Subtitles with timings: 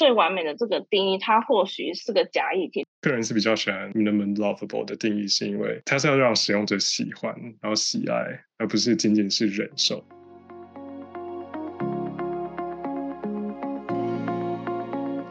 [0.00, 2.86] 最完美的这个定义，它或许是个假议题。
[3.02, 10.02] 个人是比较喜欢 minimum lovable 的定义，是因为它是要让使用者喜欢，然后喜爱，而不是仅仅是忍受。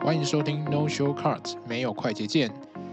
[0.02, 2.52] 欢迎收听 No Shortcuts，没有快捷键。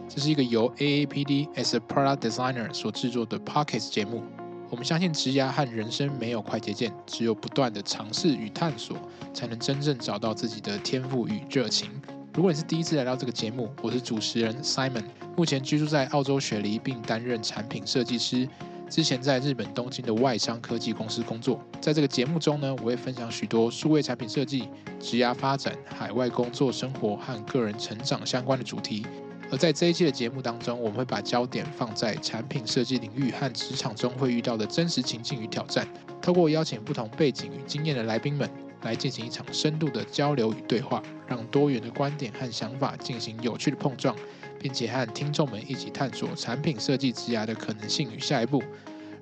[0.08, 4.24] 这是一个由 AAPD as a Product Designer 所制作的 Podcast 节目。
[4.68, 8.96] 我们相信职涯和人生没有快捷键，只有不断的尝试与探索，
[9.32, 11.90] 才能真正找到自己的天赋与热情。
[12.34, 15.04] 如果你是第一次来到这个节目，我是主持人 Simon，
[15.36, 18.48] 目前居住在澳洲雪梨，并担任产品设计师。
[18.88, 21.60] 之前在日本东京的外商科技公司工作。
[21.80, 24.68] 在这个节目中呢，我会分享许多数位产品设计、
[25.00, 29.04] 职涯发展、海外工作生活和个人成长相关的主题。
[29.50, 35.86] 而在这一期的节目当中，我们会把焦点放在产品设计领域和职场中会遇到的真实情境与挑战，
[36.20, 38.50] 透过邀请不同背景与经验的来宾们，
[38.82, 44.16] 来进行一场深度的交流与对话，让多元的观点和想法进行有趣的碰撞，
[44.58, 48.60] 并且和听众们一起探索产品设计职涯的可能性与下一步。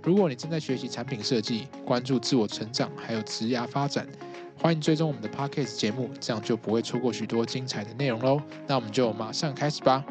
[0.02, 4.06] 如果你正在学习产品设计，关注自我成长，还有职涯发展。
[4.56, 8.40] 欢迎追踪我们的 Podcast 节目，这样就不会错过许多精彩的内容喽。
[8.66, 10.02] 那我们就马上开始吧。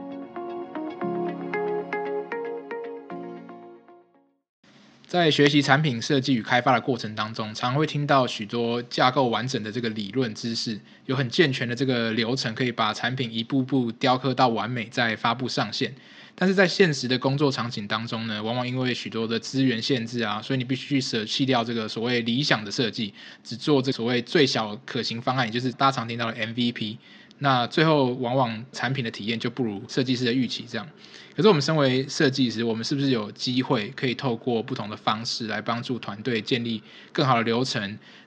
[5.08, 15.94] 在学习产品设计与开发的过程当中，常常会听到许多架构完整的这个理论知识，有很健全的这个流程，可以把产品一步步雕刻到完美，再发布上线。
[16.36, 26.98] 但是在现实的工作场景当中呢，往往因为许多的资源限制啊，所以你必须去舍弃掉这个所谓理想的设计，只做这所谓最小可行方案，也就是大家常听到的 MVP。
[27.44, 30.88] 那最后往往产品的体验就不如设计师的预期这样。
[31.36, 37.82] 可是我们身为设计师，我们是不是有机会可以透过不同的方式来帮助团队建立更好的流程，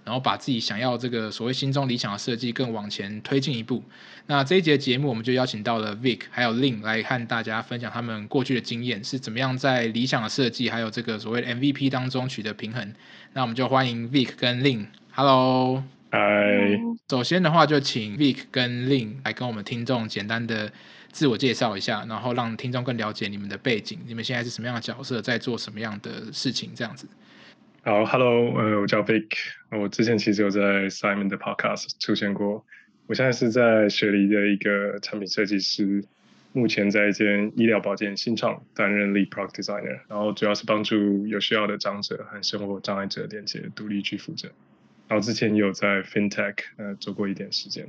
[0.04, 3.82] 然后把自己想要这个所谓心中理想的设计更往前推进一步？
[4.26, 12.92] 那这一节节目我们就邀请到了 Vic 还有 Lin 来和大家分享他们过去的经验是怎么样在理想的设计还有这个所谓 MVP 当中取得平衡。
[13.32, 14.88] 那我们就欢迎 Vic 跟 Lin。
[15.12, 15.95] Hello。
[16.10, 16.80] 嗨，
[17.10, 20.72] 首先的话就请 Vic 跟 Lin 来跟我们听众简单的
[21.10, 27.08] 自我介绍一下，然后让听众更了解你们的背景，你们现在是什么样的角色，在做什么样的事情，这样子。
[27.82, 29.26] 好，Hello，呃，我叫 Vic，
[29.70, 32.64] 我之前其实有在 Simon 的 Podcast 出现过，
[33.06, 36.04] 我现在是在雪梨的一个产品设计师，
[36.52, 44.50] 目前在一间医疗保健新创担任 Lead Product Designer，然后主要是帮助有需要的长者和生活障碍者连接独立居服者。
[45.08, 47.86] 然后之前有在 FinTech 呃做过一点时间，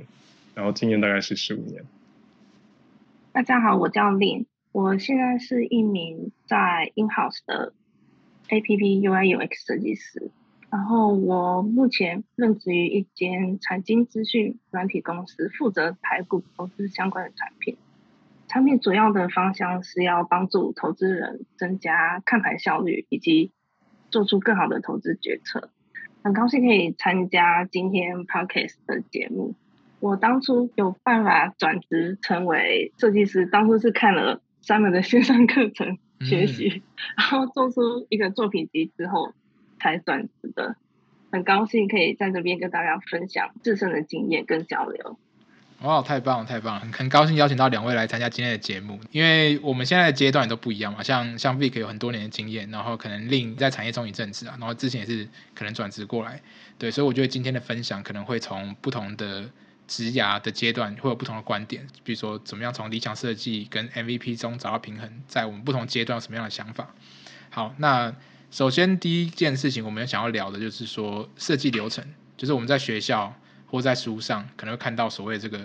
[0.54, 1.84] 然后经验大概是十五年。
[3.32, 7.72] 大家好，我叫 Lin，我现在是一名在 In-house 的
[8.48, 10.30] APP UI UX 设计师，
[10.70, 17.76] 然后我目前任职于一间财经资讯软体公司，负责台股投资相关的产品。
[18.46, 23.50] 产品主要的方向是要帮助投资人增加看盘效率，以及
[24.10, 25.70] 做出更好的投资决策。
[26.28, 29.54] 很高兴可以参加今天 Podcast 的节目。
[29.98, 36.82] 我当初有办法转职成为设计师，当初是看了 Simon 的线上课程学习，嗯、
[37.16, 39.32] 然后做出一个作品集之后
[39.80, 40.76] 才转职的。
[41.32, 45.18] 很高兴可以在这边跟大家分享自身的经验跟交流。
[45.82, 46.80] 哇，太棒了，太棒了！
[46.92, 51.04] 很高兴邀请到两位来参加今天的节目，因为我们现在的阶段都不一样嘛。
[51.04, 56.42] 像像 Vic 有很多年的经验，然后可能 Lin 在产业中一阵子啊，然后之前也是可能转职过来，
[56.78, 59.48] 对，所以我觉得今天的分享可能会从不同的
[59.86, 66.92] 职涯的阶段会有不同的观点，比如说怎么样从理想设计跟 MVP 中找到平衡，在我们不同阶段有什么样的想法。
[67.50, 68.12] 好，那
[68.50, 72.04] 首先第一件事情我们想要聊的就是说设计流程，
[72.36, 73.32] 就是我们在学校。
[73.68, 75.60] 或在书上可能会看到所谓这个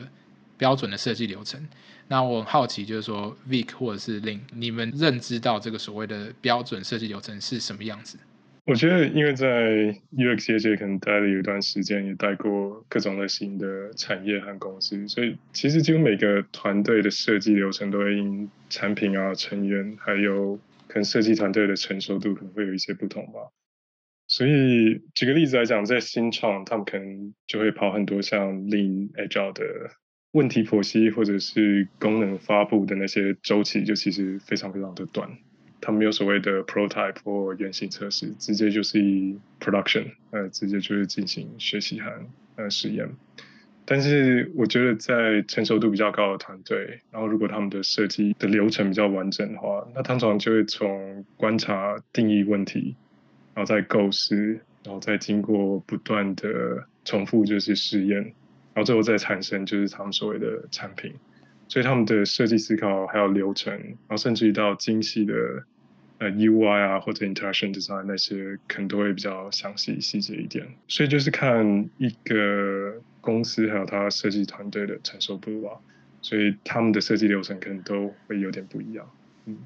[0.58, 1.68] 标准的设计流程。
[2.08, 8.18] 那我很好奇，就是说 Vic 或者是 Lin，你们认知到这个所谓的标准设计流程是什么样子？
[8.66, 20.58] 我觉得，因为在 UX 业界可能待了有一段时间，也待过各种类型的产业和公司，所以其实几乎每个团队的设计流程都会因产品啊、成员，还有
[20.88, 23.40] 可能设计团队的成熟度可能会有一些不同吧。
[24.36, 29.92] 所以举个例子来讲，在新创，他们可能就会跑很多像 Lean Agile 的
[30.32, 35.30] 问题剖析，或者是功能发布的那些周期，就其实非常非常的短。
[35.80, 42.10] 他们没有所谓的 prototype 或原型测试，直接就是以 production，呃，直接就是进行学习和
[42.56, 43.08] 呃实验。
[43.86, 52.96] 但是我觉得在成熟度比较高的团队，然后如果他们的设计的流程比较完整的话，那通常就会从观察、定义问题。
[53.54, 54.36] 然后再构思，
[54.84, 58.22] 然后再经过不断的重复，就是试验，
[58.74, 61.14] 然后最后再产生就是他们所谓的产品。
[61.70, 65.34] 所以他们的设计思考还有流程，然后甚至于到精细的
[66.20, 70.68] 呃 UI 啊或者 interaction design 那些，可能都会比较详细细节一点。
[70.88, 75.70] 所以就是看一个公司还有他设计团队的承受度吧。
[76.22, 79.10] 所以他们的设计流程可能都会有点不一样。
[79.46, 79.58] 嗯，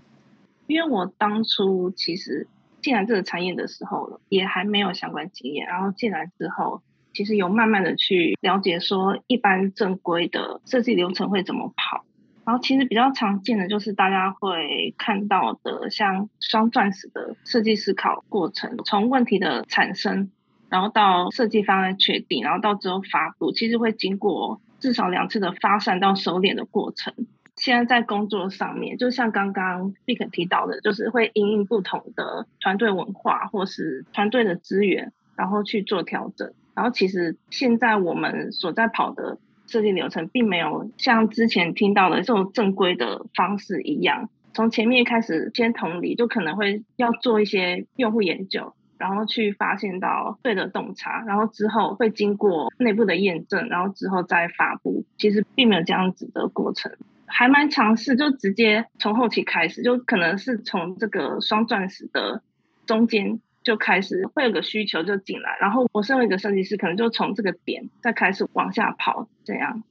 [0.68, 2.48] 因为我当初其实
[2.88, 6.82] 进来这个产业的时候，也还没有相关经验，然后进来之后。
[7.14, 12.06] 其实有慢慢的去了解，说一般正规的设计流程会怎么跑，
[12.46, 20.30] 然后其实比较常见的就是大家会看到的，像双钻石的设计思考过程，从问题的产生，
[20.70, 27.16] 然后到设计方案确定，然后到之后发布，其实会经过至少两次的发散到熟练的过程。
[27.58, 36.54] 现在在工作上面，就像刚刚 Vic 提到的，就是会因应不同的团队文化或是团队的资源，然后去做调整。
[36.76, 55.04] 然后其实现在我们所在跑的设计流程，并没有像之前听到的这种正规的方式一样，从前面开始先同理，就可能会要做一些用户研究，然后去发现到对的洞察，然后之后会经过内部的验证，然后之后再发布。
[55.18, 56.92] 其实并没有这样子的过程，
[57.28, 62.42] 还蛮尝试，就直接从后期开始，就可能是从这个双钻石的
[62.88, 63.40] 中间。
[63.64, 69.84] 就开始会有个需求就进来，然后我身为一个设计师，可能就从这个点再开始往下跑，这样。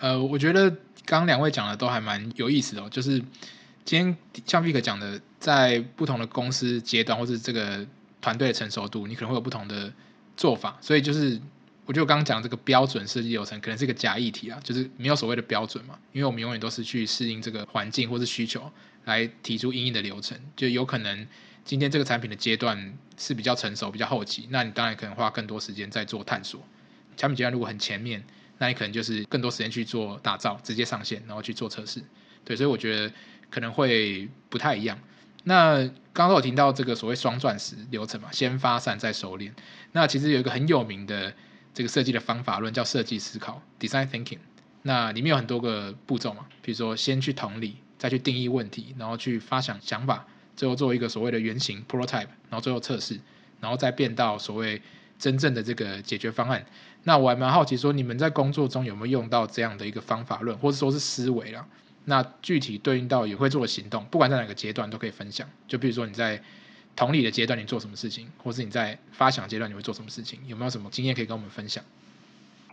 [0.00, 0.68] 呃，我觉得
[1.06, 3.20] 刚刚两位讲的都还蛮有意思的哦，就是
[3.84, 7.86] 今天像 Vic 讲的，在不同的公司阶段或是这个
[8.20, 9.92] 团队的成熟度，你可能会有不同的
[10.36, 11.40] 做法，所以就是
[11.86, 18.72] 我觉得我刚刚讲这个标准设计流程可能是一个假议题啊，就是没有所谓的标准嘛，因为我们永远都是去适应这个环境或是需求
[19.04, 21.26] 来提出应应的流程，就有可能。
[21.66, 26.60] 今天这个产品的阶段是比较成熟、比较后期，那你当然可能花更多时间在做探索。
[27.16, 28.22] 产品阶段如果很前面，
[28.58, 32.02] 那你可能就是更多时间去做打造，直接上线，然后去做测试。
[32.44, 33.10] 对，所以我觉得
[33.48, 34.98] 可能会不太一样。
[35.44, 35.78] 那
[36.12, 39.54] 刚刚我听到这个所谓双钻石流程嘛，先发散再熟练。
[39.92, 41.32] 那其实有一个很有名的
[41.74, 44.38] 这个设计的方法论叫设计思考 （Design Thinking）。
[44.82, 50.26] 那里面有很多个步骤嘛，比如说先去同理，再去定义问题，然后去发想想法。
[50.56, 53.18] 最后做一个所谓的原型 prototype，然后最后测试，
[53.60, 54.80] 然后再变到所谓
[55.18, 56.64] 真正的这个解决方案。
[57.02, 61.66] 那我还蛮好奇，说你们在工作中有没有用到这样的一个方法论，或者说是思维啦？
[62.04, 65.48] 那具体对应到也会做的行动，不管在哪个阶段都可以分享。
[65.66, 66.40] 就比如说你在
[66.96, 71.82] 同理的阶段你做什么事情，或是你在发想阶段你会做什么事情，有没有什么经验可以跟我们分享？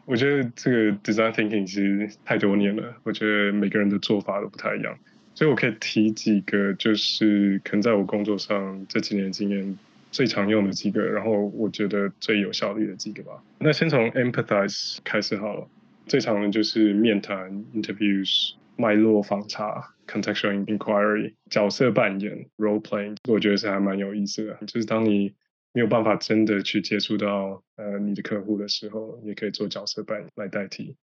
[0.06, 4.98] 我觉得这个 design thinking 其实太多年了，我觉得每个人的做法都不太一样。
[5.34, 9.78] 所以我可以提几个，就是可能在我工作上这几年经验
[10.12, 13.42] 最常用的几个，然后我觉得最有效率的几个吧。
[13.60, 15.68] 那先从 empathize 开始好了，
[16.08, 24.60] 最常的就是面谈 interviews、脉络访查 contextual inquiry、角色扮演 role playing，我觉得是还蛮有意思的。
[24.68, 25.36] 就是当你
[25.74, 30.98] 没有办法真的去接触到呃你的客户的时候，也可以做角色扮演来代替。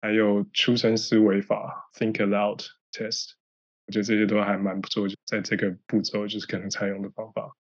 [0.00, 3.32] 还有出生思维法 think aloud test。
[3.86, 7.54] 我觉得这些都还蛮不错，在这个步骤就是可能采用的方法。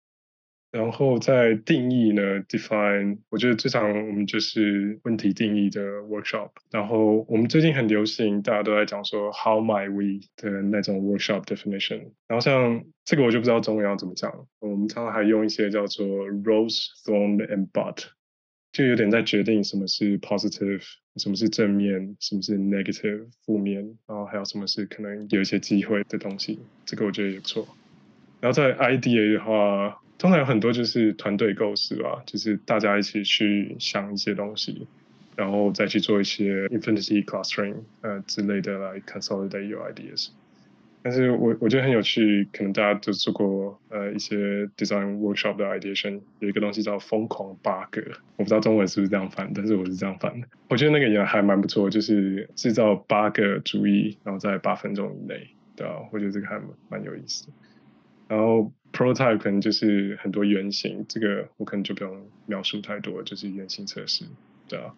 [0.76, 6.50] 然后在定义呢，define，我觉得最常我们就是问题定义的 workshop。
[6.70, 12.12] 然后我们最近很流行，大家都在讲说 how might we 的那种 workshop definition。
[12.28, 18.04] 然后像这个我就不知道中文要怎么讲，我们常常还用一些叫做 rose, thorn and bud。
[18.74, 20.84] 就有点在决定什么是 positive，
[21.16, 27.66] 什么是正面，什么是 negative 负面，然后还有什么是可能有一些机会的东西，这个我觉得也不错。
[28.42, 34.88] 然后在 idea 的话，通常有很多就是团队构思吧，就是大家一起去想一些东西，
[35.36, 40.30] 然后再去做一些 infinity clustering 呃之类的来 consolidate your ideas。
[41.04, 48.02] 但是我我觉得很有趣，可能大家都做过呃一些 design workshop 的 ideation，有一个东西叫疯狂八个，
[48.38, 50.48] 我不知道中文是不是这样翻，但是我是这样翻的。
[50.68, 57.50] 我觉得那个也还蛮不错，就是制造八个主意，然后在八分钟以内，对啊，我觉得这个还蛮有意思。
[58.28, 64.26] 然后 prototype 可能就是很多原型，这个我可能就不用描述太多，就是原型测试，
[64.68, 64.94] 对啊。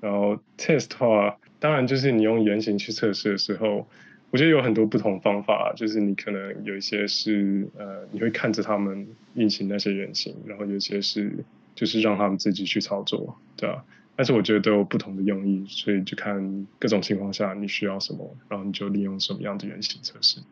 [0.00, 3.86] 然后 test 的话，当然就是你用原型去测试的时候。
[4.30, 11.42] 我觉得有很多不同方法，就是你可能有一些是呃，你会看着他们运行那些原型，然后有些是
[11.74, 13.82] 就是让他们自己去操作，对啊。
[14.16, 20.42] 但是我觉得都有不同的用意，所以就看各种情况下你需要什么，然后你就利用什么样的原型测试，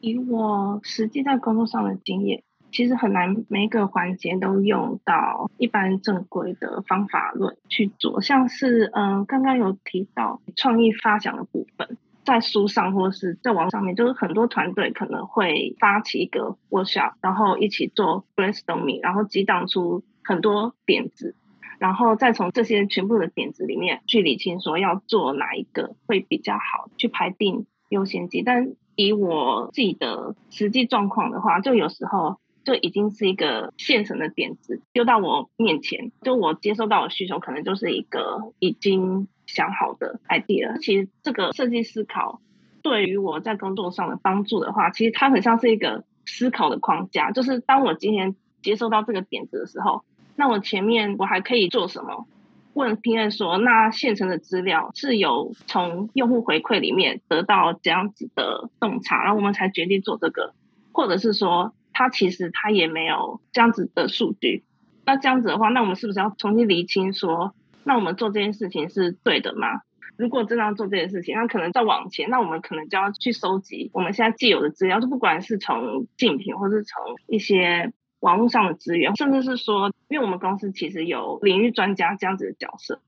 [0.00, 2.42] 以我实际在工作上的经验，
[2.72, 21.34] 其实很难每个环节都用到一般正规的方法论去做，像是嗯，刚刚有提到创意发想的部分，在书上或是在网上面，就是很多团队可能会发起一个 workshop，然后一起做 brainstorming，然后激荡出很多点子，
[21.78, 28.42] 然后再从这些全部的点子里面去理清说要做哪一个会比较好，去排定优先级。
[28.42, 28.74] 但
[29.06, 32.38] 以我自己的实际状况的话，就有时候。
[32.62, 40.78] 就已经是一个现成的点子丢到我面前，就我接收到的需求可能就是一个已经想好的 idea。
[40.78, 42.42] 其实这个设计思考
[42.82, 47.30] 对于我在工作上的帮助的话，其实它很像是一个思考的框架。
[47.30, 50.04] 就是当我今天接收到这个点子的时候，
[50.36, 52.26] 那我前面我还可以做什么？
[52.74, 60.54] 问 PM 说，那现成的资料是有从用户回馈里面得到这样子的洞察，然后我们才决定做这个，
[60.92, 61.74] 或者是说。
[61.92, 64.64] 他其实他也没有这样子的数据，
[65.04, 67.52] 那这样子的话，那我们是不是要重新厘清说，
[67.84, 69.82] 那我们做这件事情是对的吗？
[70.16, 83.00] 如果真的要做这件事情，那可能再往前，那我们可能就要去收集我们现在既有的资料，就不管是从竞品，或是从一些网络上的资源，甚至是说，因为我们公司其实有领域专家这样子的角色，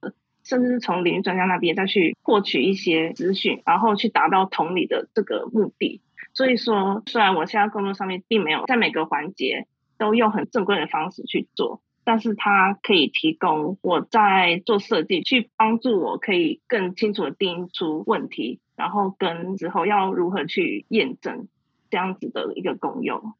[0.43, 6.01] 甚至是从领域专家那边再去获取一些资讯，然后去达到同理的这个目的。
[6.35, 9.67] 所以说，虽然我现在工作上面并没有在每个环节
[9.99, 21.49] 都用很正规的方式去做，但是它可以提供我在做设计，去帮助我可以更清楚的定义出问题，然后跟之后要如何去验证
[21.91, 23.35] 这样子的一个功用。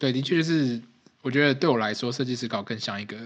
[0.00, 0.80] 对，的确就是，
[1.20, 3.18] 我觉得对我来说，设计思考更像一个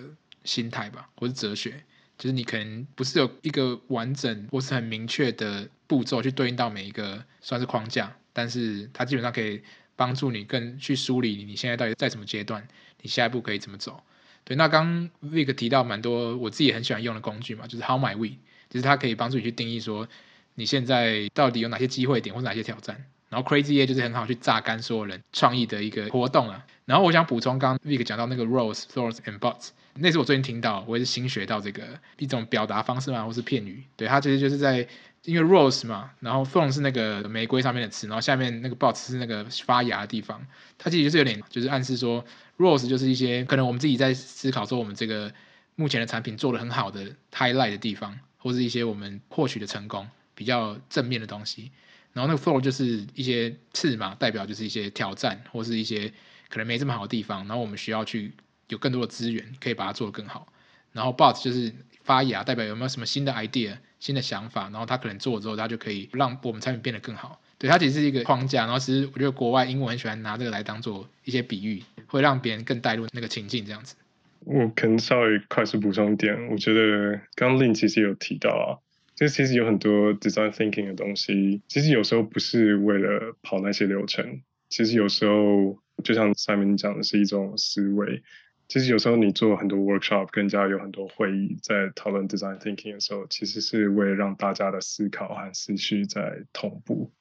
[0.43, 1.85] 心态吧，或是哲学，
[2.19, 8.15] 就是你可能不是有一个完整或是很明确的步骤去对应到每一个算是框架。
[8.33, 9.63] 但是它基本上可以
[9.95, 12.67] 帮助你更去梳理你现在到底在什么阶段，
[13.03, 14.03] 你下一步可以怎么走。
[14.43, 18.39] 对，那刚 Vic 提到蛮多我自己很喜欢用的工具嘛，就是 How Might We，
[18.69, 20.09] 就是它可以帮助你去定义说
[20.57, 23.07] 你现在到底有哪些机会点或者哪些挑战。
[23.29, 26.65] 然后 Crazy A 就是很好去榨干所有人创意的一个活动啊。
[26.85, 31.83] 然后我想补充刚 Vic 讲到那个 Roles, Thorns and Buts，那是我最近听到，我也是新学到这个
[32.19, 33.85] 一种表达方式嘛，或是片语。
[33.97, 34.87] 对，它其实就是在。
[35.27, 42.23] 因为 rose 嘛，然后 thorn 是那个玫瑰上面的刺，然后下面那个 buds 是那个发芽的地方，它其实就是有点就是暗示说
[42.59, 45.33] rose 就是一些可能我们自己在思考说我们这个
[45.77, 51.71] 目前的产品做得很好的 highlight 的地方，或是一些我们获取的成功比较正面的东西，
[52.15, 56.11] 然后那个 floor 就是一些刺嘛，代表就是一些挑战或是一些
[56.49, 58.33] 可能没这么好的地方，然后我们需要去
[58.69, 60.49] 有更多的资源可以把它做得更好，
[60.93, 61.71] 然后 buds 就是
[62.03, 63.77] 发芽，代表有没有什么新的 idea。
[64.01, 67.41] 新的想法，然后他可能做了之后，他就可以让我们产品变得更好。
[67.57, 73.97] 对，它其实是一个框架，然后其实我觉得国外英文很喜欢拿这个来当做一些比喻，会让别人更带入那个情境这样子。
[74.41, 78.77] 我可能稍微快速补充一点，我觉得刚刚 Lin 其实有提到啊，
[79.15, 88.23] 就其实有很多 design thinking 的东西，其实有时候不是为了跑那些流程，其实有时候就像 Simon 讲的是一种思维。
[88.67, 97.13] 其实有时候你做很多 workshop，更加有很多会议，在讨论 design thinking 的时候，其实是为了让大家的思考和思绪在同步。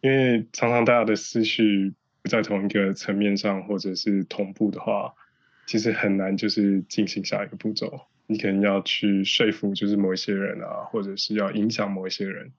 [0.00, 1.92] 因为常常大家的思绪
[2.22, 5.12] 不在同一个层面上，或者是同步的话，
[5.66, 8.06] 其实很难就是进行下一个步骤。
[8.26, 12.52] 你可能要去说服就是某一些人啊，或者是要影响某一些人。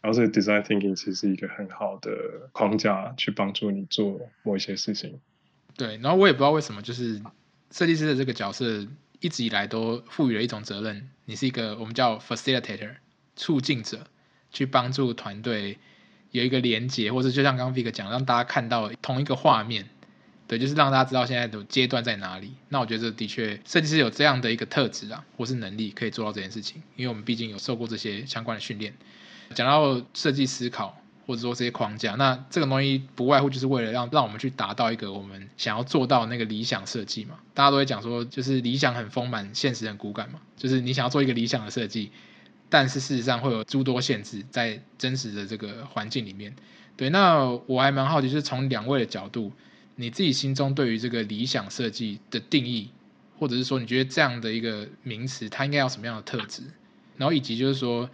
[0.00, 2.10] 然后这个 design thinking 其实是一个很好的
[2.52, 5.18] 框架，去帮助你做某一些事情。
[5.76, 7.20] 对，然后我也不知道为什么就是。
[7.70, 8.86] 设计师的这个角色
[9.20, 12.92] 一直以来都赋予了一种责任，你是一个我们叫 facilitator
[13.36, 14.06] 促进者，
[14.50, 15.76] 去帮助团队
[16.30, 19.84] 有一个连接，或者就像刚刚 Vic 讲，让大家看到同一个画面，
[20.48, 22.54] 对，就是让大家知道现在的阶段在哪里。
[22.70, 28.94] 那我觉得这的确设计师有这样的一个特质啊，或是能力可以做到这件事情，因为我们毕竟有受过这些相关的训练。
[29.54, 30.98] 讲到设计思考。
[31.28, 37.34] 或者说这些框架，那这个东西不外乎就是为了让让我们去达到一个我们想要做到那个理想设计嘛。
[37.52, 40.40] 大家都会讲说，就是理想很丰满，现实很骨感嘛。
[40.56, 42.10] 就是你想要做一个理想的设计，
[42.70, 46.56] 但是事实上会有诸多限制在真实的这个环境里面。
[46.96, 49.52] 对，那我还蛮好奇，就是从两位的角度，
[49.98, 52.90] 你自己心中对于这个理想设计的定义，
[53.38, 56.62] 或者是说你觉得这样的一个名词，它应该要什么样的特质？
[57.16, 58.08] 然后以及就是说。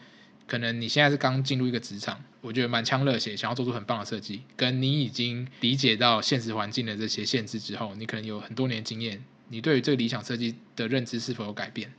[0.47, 4.43] 可能你现在是刚进入一个职场，我觉得满腔热血，想要做出很棒的设计。
[4.59, 11.95] 跟你已经理解到现实环境的这些限制之后，你可能有很多年经验，你对于这个理想设计的认知是否有改变？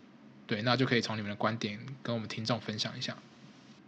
[0.46, 3.18] 对，那就可以从你们的观点跟我们听众分享一下。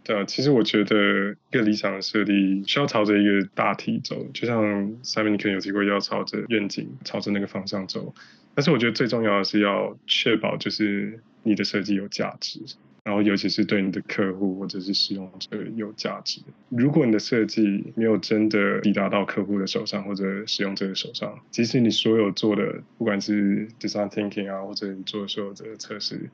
[0.08, 4.64] 对，其实我觉得一个理想的设立需要朝着一个大体走，就像
[5.02, 8.14] Simon 你可能有提过要朝着愿景，朝着那个方向走。
[8.54, 12.58] 但是我觉得最重要的是要确保就是你的设计有价值，
[13.04, 16.40] 然后尤其是对你的客户或者是使用者有价值。
[16.70, 26.30] 如果你的设计没有真的抵达到客户的手上或者使用者的手上，即使你所有做的不管是 design thinking 啊，或者你做所有的测试，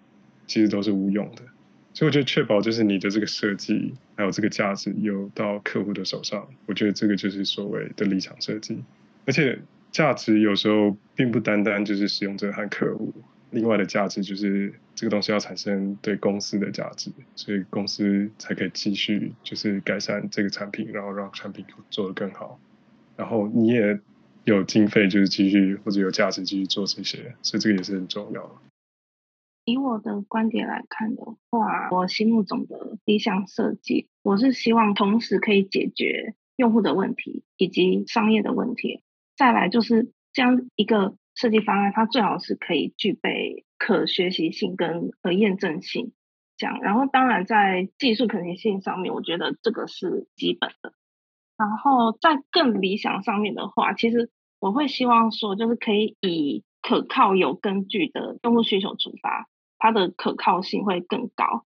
[0.47, 1.43] 其实都是无用的。
[1.95, 8.83] 所以我觉得确保就是你的这个设计还有这个价值有到客户的手上，我觉得这个就是所谓的立场设计。
[9.27, 9.59] 而且
[9.93, 13.15] 价值有时候并不单单就是使用者和客户，
[13.53, 22.59] 另外的价值就是这个东西要产生对公司的价值，所以公司才可以继续就是改善这个产品，然后让产品做得更好。
[23.17, 24.01] 然后你也
[24.43, 28.55] 有经费就是继续或者有价值继续做这些，所以这个也是很重要的。
[29.65, 39.03] 以我的观点来看的话，我心目中的理想设计，我是希望同时可以解决用户的问题以及商业的问题。
[39.37, 46.13] 再来就是这样一个设计方案，它最好是可以具备可学习性跟可验证性。
[46.57, 50.93] 这样，然后当然在技术可行性上面，我觉得这个是基本的。
[51.57, 54.31] 然后在更理想上面的话，其实
[54.61, 59.49] 我会希望说，就是可以以可靠有根据的用户需求出发。
[59.85, 61.67] 它的可靠性会更高。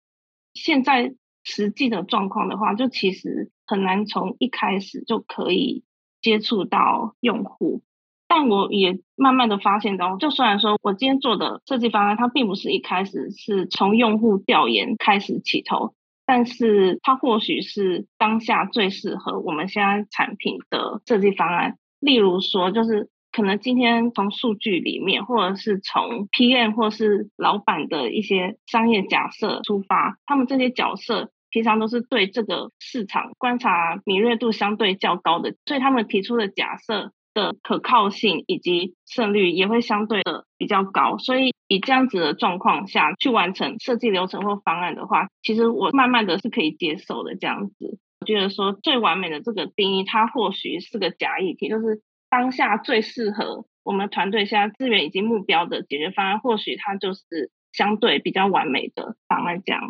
[0.53, 1.15] 现在
[1.45, 5.83] 实际的状况的话，就其实很难从一开始就可以
[6.21, 7.81] 接触到用户。
[8.29, 15.95] 但我也慢慢的发现到，就虽然说我今天做的设计方案，它并不是一开始是从用户调研开始起头，
[16.27, 21.79] 但是它或许是当下最适合我们现在产品的设计方案。
[21.99, 23.09] 例如说，就是。
[23.33, 41.17] 可能今天从数据里面，或者是从 PM 或是老板的一些商业假设出发，他们这些角色平常都是对这个市场观察敏锐度相对较高的，所以他们提出的假设的可靠性以及胜率也会相对的比较高。
[41.17, 47.35] 所以以这样子的状况下去完成设计流程或方案的话，其实我慢慢的是可以接受的。
[47.35, 52.03] 这样子，我觉得说最完美的这个定义，它或许是个假议题，就是。
[52.33, 59.61] 当下最适合我们团队现在资源以及目标的解决方案，或许它就是相对比较完美的方案。
[59.63, 59.83] 这样，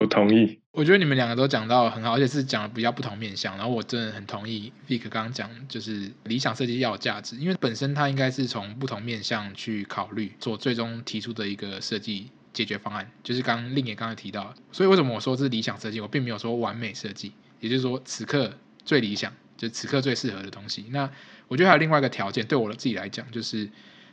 [0.00, 0.60] 我同意。
[0.72, 3.56] 我觉得你们两个都讲到很好，而且是讲的比较不同面向。
[3.56, 13.08] 然后我真的很同意 Vic 刚刚讲，就是理想设计要有价值，因为本身它应该是从不同面向去考虑，做最终提出的一个设计解决方案。
[13.22, 18.52] 就是刚刚令也刚才提到，所以为什么我说这是理想设计，我并没有说完美设计，也就是说此刻
[18.84, 19.32] 最理想。
[19.58, 20.86] 就此刻最适合的东西。
[20.90, 21.10] 那
[21.48, 23.68] 我觉得还有另外一个条件，对我自己来讲，就是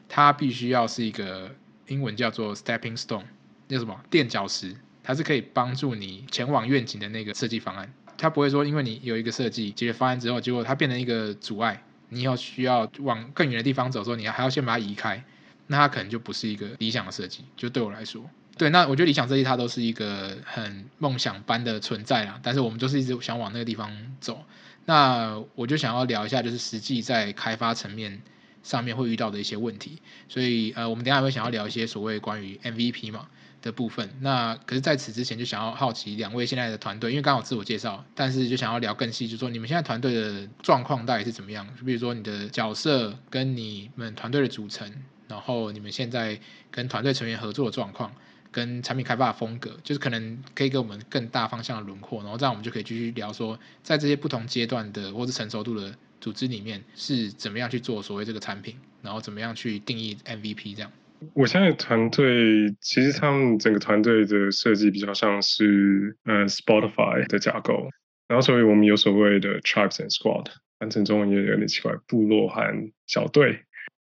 [0.09, 1.55] 它必须要是一个
[1.87, 3.23] 英文叫做 stepping stone，
[3.69, 7.93] 那什么垫脚石，它是可以帮助你前往愿景的那个设计方案。
[8.17, 15.21] 它不会说，因为你有一个设计解决方案之后，结果它变成一个阻碍，你以后需要往更远的地方走的时候，你还要先把它移开，
[15.67, 17.43] 那它可能就不是一个理想的设计。
[17.57, 18.23] 就对我来说，
[18.57, 24.41] 对，那我觉得理想设计它都是一个很梦想般的存在啦，但是我们就是一直想往那个地方走。
[24.85, 28.21] 那我就想要聊一下，就是实际在开发层面
[28.63, 29.99] 上面会遇到的一些问题。
[30.29, 33.27] 所以呃，我们等下会想要聊一些所谓关于 MVP 嘛
[33.61, 34.09] 的部分。
[34.21, 41.67] 那可是在此之前，就想要好奇两位现在的团队，因为刚好自我介绍，但是就想要聊更细，就说你们现在团队的状况到底是怎么样？
[41.77, 44.91] 就比如说你的角色跟你们团队的组成，
[45.27, 48.13] 然后你们现在跟团队成员合作的状况。
[48.55, 60.89] 跟产品开发的风格，就是可能可以给我们更大方向的轮廓，然后这样我们就可以继续聊说，在这些不同阶段的或是成熟度的组织里面，是怎么样去做所谓这个产品，然后怎么样去定义 MVP 这样。
[61.33, 67.89] 我现在团队其实他们整个团队的设计比较像是呃 Spotify 的架构，
[68.29, 70.45] 然后所以我们有所谓的 Tribes and Squad，
[70.79, 72.61] 翻成中文也有点奇怪，部落和
[73.05, 73.59] 小队。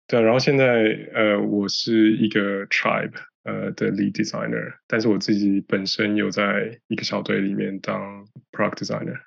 [0.07, 0.65] 对，然后现在
[1.13, 3.13] 呃我是一个 Tribe。
[3.45, 9.21] 呃的 lead designer，但是我自己本身有在一个小队里面当 product designer，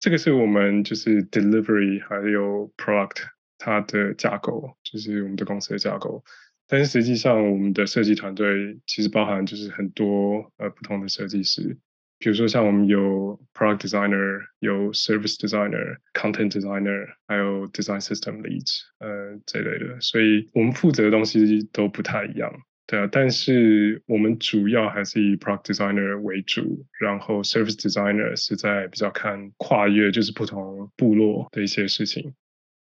[0.00, 3.24] 这个是我们就是 delivery 还有 product
[3.58, 6.24] 它的架构，就是我们的公司的架构。
[6.70, 11.78] 但是实际上我们的设计团队其实包含就是很多呃不同的设计师，
[12.18, 22.52] 比如说像我们有 product designer，有 service designer，content designer，还有 design system leads，呃这类的，所以我们负责的东西都不太一样。
[22.90, 32.32] 对啊，但是我们主要还是以 product designer 为主，然后 service designer 是在比较看跨越，就是不同部落的一些事情，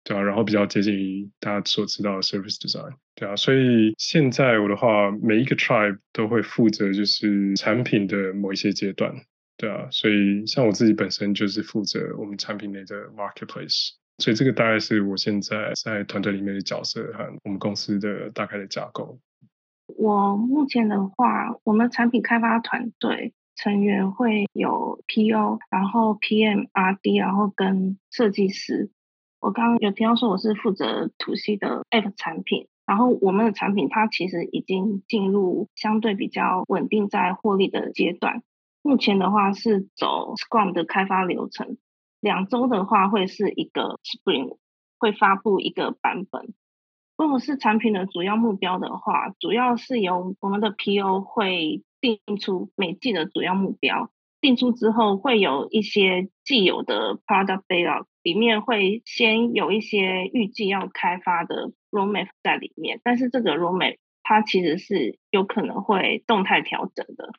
[0.04, 9.12] 对啊，然后比较接近于大家所知道的 service design，对啊，所以现在我的话，每一个 tribe 都会负责就是产品的某一些阶段，
[9.58, 19.20] 对啊，所以像我自己本身就是负责我们产品内的 marketplace，所以这个大概是我现在在团队里面的角色和我们公司的大概的架构。
[19.88, 28.92] 我目前的话，我们产品开发团队成员会有 PO，然后 PM、RD，然后跟设计师。
[29.40, 32.68] 我刚刚有提到说我是负责 To C 的 App 产品。
[32.88, 38.44] 然后我们的产品它其实已经进入相对比较稳定在获利的阶段。
[38.84, 41.78] 目前的话是走 Scrum 的开发流程，
[42.20, 44.58] 两周的话会是一个 Spring
[45.00, 46.54] 会发布一个版本。
[47.18, 54.10] 如果是产品的主要目标的话，主要是由我们的 PO 会定出每季的主要目标。
[54.42, 61.72] 定出之后，会有一些既有的 Product Backlog，里面会先有一些预计要开发的。
[61.92, 67.32] Roadmap 在里面，但是这个 Roadmap 它其实是有可能会动态调整的。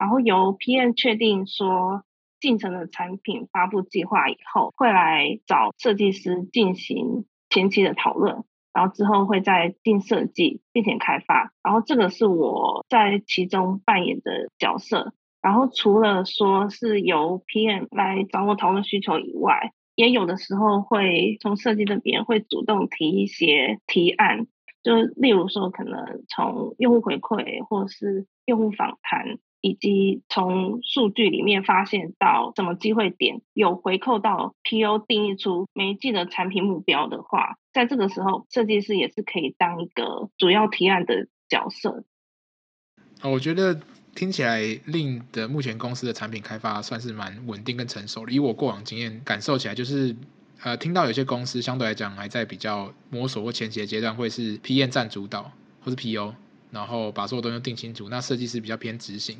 [0.00, 2.02] 然后由 PM 确定说
[2.40, 11.52] 进程的产品发布计划以后，会来找设计师进行前期的讨论，然后之后会再进设计并且开发。
[11.62, 15.12] 然后这个是我在其中扮演的角色。
[15.42, 24.46] 然后除了说是由 PM 来找我讨论需求以外，也有的时候会从设计这边会主动提一些提案，
[24.82, 42.04] 就例如说可能从用户回馈或是用户访谈，以及从数据里面发现到什么机会点有回扣到 PO 定义出每一季的产品目标的话，在这个时候设计师也是可以当一个主要提案的角色。
[43.22, 43.80] 我觉得。
[44.12, 48.32] 听起来，Lin 的目前公司的产品开发算是蛮稳定跟成熟的。
[48.32, 50.14] 以我过往经验感受起来，就是
[50.64, 55.52] 呃，听到有些公司相对来讲还在比较摸索或前期的阶段，会是 PM 占主导，
[55.84, 56.34] 或是 PO，
[56.70, 58.08] 然后把所有东西定清楚。
[58.08, 59.38] 那设计师比较偏执行。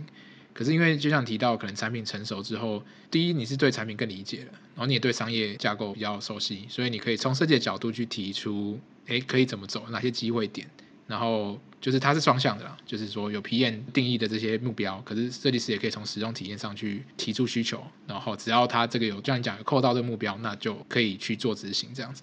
[0.52, 10.68] 可是因为就像提到，可能产品成熟之后，第一你是对产品更理解了，然后你也对商业架构比较熟悉，所以你可以从设计的角度去提出，诶，可以怎么走，哪些机会点。
[11.06, 22.22] 然后就是它是双向的啦，就是说有 PM 定义的这些目标，可是设计师也可以从使用体验上去提出需求，然后只要他这个有，就像你讲有扣到这个目标，那就可以去做执行这样子。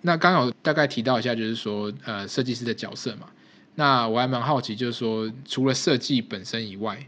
[0.00, 3.28] 那刚好大概提到一下，就是说呃设计师的角色嘛，
[3.76, 7.06] 那我还蛮好奇，就是说除了设计本身以外，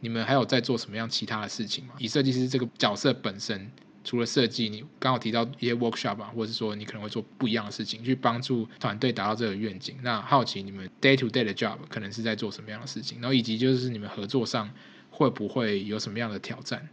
[0.00, 1.94] 你们还有在做什么样其他的事情吗？
[1.98, 3.70] 以设计师这个角色本身。
[4.04, 9.96] 除了设计，你刚好提到一些 workshop 啊，或者是说你可能会做不一样的事情，去帮助团队达到这个愿景。
[10.00, 13.20] 那好奇你们 day to day 的 job 可能是在做什么样的事情？
[13.20, 14.70] 然后以及就是你们合作上
[15.10, 16.88] 会不会有什么样的挑战？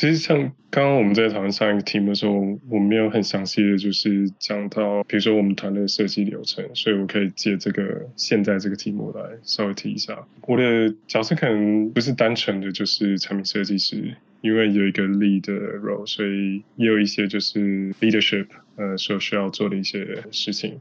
[0.00, 2.32] 其实像刚刚我们在讨论上一个题目的时候，
[2.70, 10.26] 我没有很详细的，就是讲到比如说我们团队的设计流程，所以我可以借这个现在这个题目来稍微提一下。
[10.46, 14.14] 我的角色可能不是单纯的就是产品设计师。
[14.40, 15.44] 因为有一个 lead
[15.82, 20.80] role，所以也有一些就是 leadership，呃，所需要做的一些事情。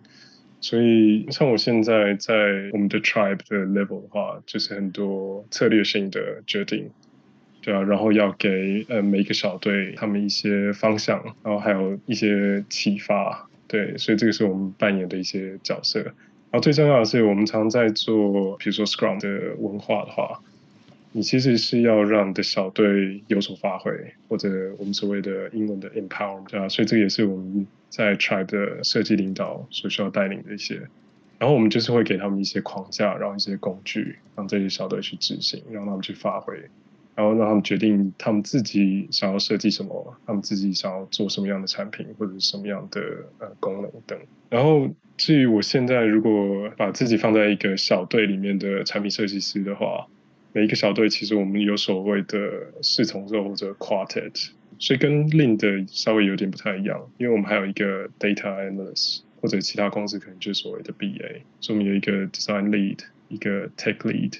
[0.62, 2.34] 所以像我现在在
[2.72, 6.90] 我们的 tribe 的 level 的话，就是很多策略性的决定，
[7.62, 16.00] 对啊，然后要给呃每一个小队他们一些方向，然后还有一些启发，对，所以这个是我们扮演的一些角色。
[16.02, 20.40] 然后最重要的是，我们常在做，比如说 Scrum 的文化的话。
[21.12, 23.92] 你其实是要让你的小队有所发挥，
[24.28, 30.76] 或者我们所谓的英文的 empowerment 啊，所以这也是我们在 tribe 的设计领导所需要带领的一些。
[31.40, 36.54] 然后我们就是会给他们一些框架，然后一些工具，让这些小队去执行，让他们去发挥，
[37.20, 43.02] 然后让他们决定他们自己想要设计什么，他们自己想要做什么样的产品，或者是什么样的
[43.40, 44.18] 呃功能等。
[44.50, 50.08] 然后至于我现在如果把自己放在一个小队里面的产品设计师的话，
[50.54, 64.40] 每一个小队其实我们有所谓的四重奏或者 quartet，所以跟 Lin 的稍微有点不太一样，因为我们还有一个 data analyst 或者其他公司可能就是所谓的 BA，所以我们有一个 design lead，一个 tech lead，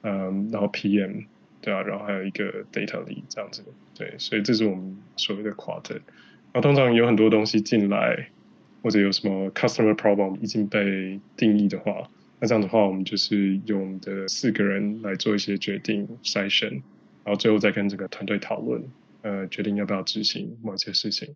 [0.00, 1.26] 嗯，然后 PM，
[1.64, 3.64] 对啊，然后还有一个 data lead 这样子，
[3.96, 5.94] 对，所以这是我们所谓的 quarter。
[6.52, 8.28] 然后通常有很多东西进来，
[8.82, 12.10] 或者有什么 customer problem 已经被定义的话。
[12.38, 16.68] 那这样的话，我们就是用的四个人来做一些决定筛选，
[17.24, 18.84] 然后最后再跟这个团队讨论，
[19.22, 21.34] 呃，决定要不要执行某些事情。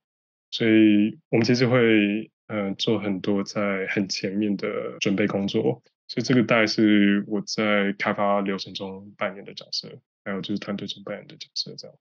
[0.51, 4.69] 所以我们其实会呃做很多在很前面的
[5.01, 5.83] 准备工作。
[6.11, 9.91] 所以这个大概是我在开发流程中扮演的角色，
[10.29, 11.97] 还有就是团队中扮演的角色这样。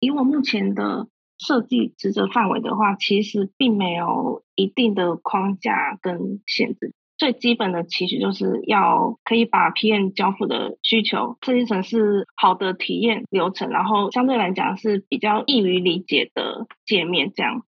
[0.00, 6.92] 以我目前的设计职责范围的话，其实并没有一定的框架跟限制。
[7.16, 17.32] 最基本的其实就是要可以把 PM 交付的需求设计成是好的体验流程，然后相对来讲是比较易于理解的界面。
[17.32, 17.64] 这样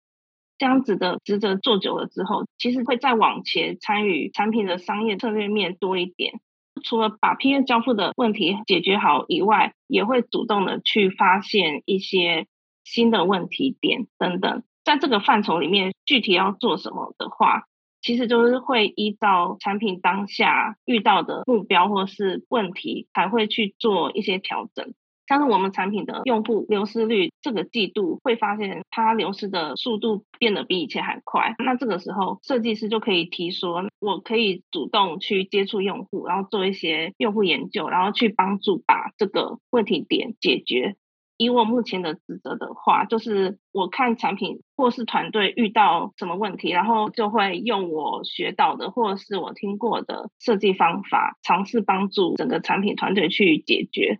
[0.59, 6.41] 这样子的职责做久了之后，其实会再往前参与产品的商业策略面多一点。
[6.85, 12.47] 除了把 P N 交付的问题解决好以外，也会主动的去发现一些
[12.85, 14.63] 新的问题点等等。
[14.85, 17.65] 在这个范畴里面，具体要做什么的话，
[18.01, 24.95] 其实就是会依照产品当下遇到的目标或是问题，才会去做一些调整。
[25.27, 31.55] 像是我们产品的用户流失率，这个季度会发现它流失的速度变得比以前还快。
[31.65, 40.97] 那这个时候，设计师就可以提说，我可以主动去接触用户，然后做一些用户研究，然后去帮助把这个问题点解决。
[41.39, 54.19] 以我目前的职责的话，就是我看产品或是团队遇到什么问题，然后就会用我学到的或是我听过的设计方法，尝试帮助整个产品团队去解决。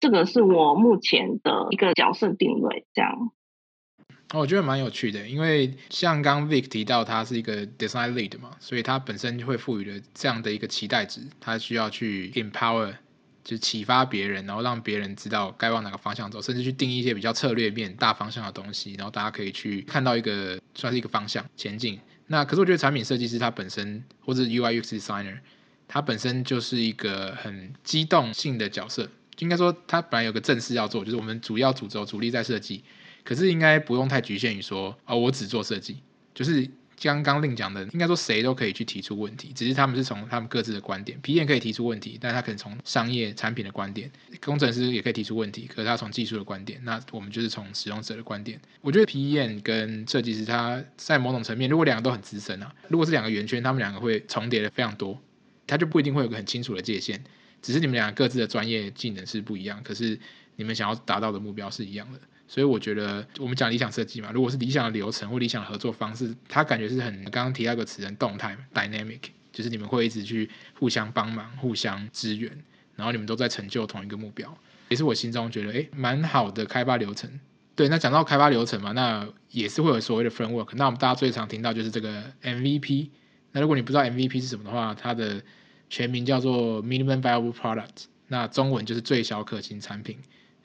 [0.00, 3.30] 这个是我目前的一个角色定位，这样。
[4.34, 12.94] 我觉得蛮有趣的，因为像刚 Vic 提到他是一个 design lead 嘛，所以他本身就会赋予了这样的一个期待值，他需要去 empower。
[13.44, 22.00] 就启发别人，然后让别人知道该往哪个方向走，甚至去定一些比较策略面、大方向的东西，然后大家可以去看到一个算是一个方向前进。
[22.26, 25.40] 那可是我觉得产品设计师他本身，或者 UI UX designer，
[25.86, 29.10] 他本身就是一个很机动性的角色。
[29.38, 32.82] 应该说他本来有个正事要做，就是我们主要主轴主力在设计，
[33.24, 35.98] 可是应该不用太局限于说哦，我只做设计，
[36.34, 36.70] 就是。
[37.02, 41.20] 刚刚令讲的，应该说谁都可以去提出问题，只是他们是从他们各自的观点。
[41.22, 44.08] PM 可以提出问题，但他可能从商业产品的观点；
[44.40, 46.80] 工程师也可以提出问题，可是他从技术的观点。
[46.84, 48.58] 那我们就是从使用者的观点。
[48.80, 55.20] 我觉得 PM 跟设计师他在某种层面，如果两个都很资深啊，如果是两个圆圈，他们两个会重叠的非常多，
[55.66, 57.22] 他就不一定会有个很清楚的界限。
[57.64, 60.18] 只是你们俩各自的专业技能是不一样，可是
[60.56, 62.20] 你们想要达到的目标是一样的。
[62.46, 72.52] 所以我觉得，我们讲理想设计嘛，如果是理想的流程或理想的合作方式，它感觉是很刚刚提到一个词，很动态 （dynamic），就是你们会一直去互相帮忙、互相支援，
[72.96, 74.56] 然后你们都在成就同一个目标，
[74.90, 77.40] 也是我心中觉得诶蛮好的开发流程。
[77.74, 80.68] 对，那讲到开发流程嘛，那也是会有所谓的 framework。
[80.74, 83.08] 那我们大家最常听到就是这个 MVP。
[83.52, 85.42] 那如果你不知道 MVP 是什么的话，它的
[85.94, 90.18] 全名叫做 Minimum Viable Product，那中文就是最小可行产品。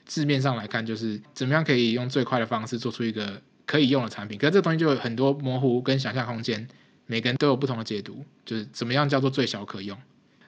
[0.04, 4.36] 字面上来看，就是怎么样可以用最快的方式做出一个可以用的产品。
[4.36, 6.66] 可是这东西就有很多模糊跟想象空间，
[7.06, 8.24] 每个人都有不同的解读。
[8.44, 9.96] 就是怎么样叫做最小可用？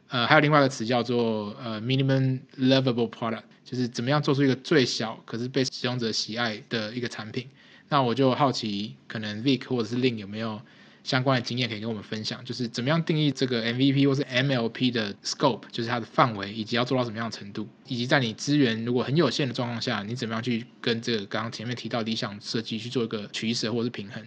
[0.09, 7.49] 呃，还有另外一个词叫做呃 minimum lovable product，就是怎么样做出一个最小可是被使用者喜爱的一个产品。
[7.89, 10.61] 那我就好奇，可能 Vic 或者是 Lin 有没有？
[11.05, 24.23] 相关的经验可以跟我们分享，就是怎么样定义这个 MVP 或是 MLP 的 scope，就是它的范围，以及要做到什么样的程度，以及在你资源如果很有限的状况下，你怎么样去跟这个刚刚前面提到理想设计去做一个取舍或是平衡。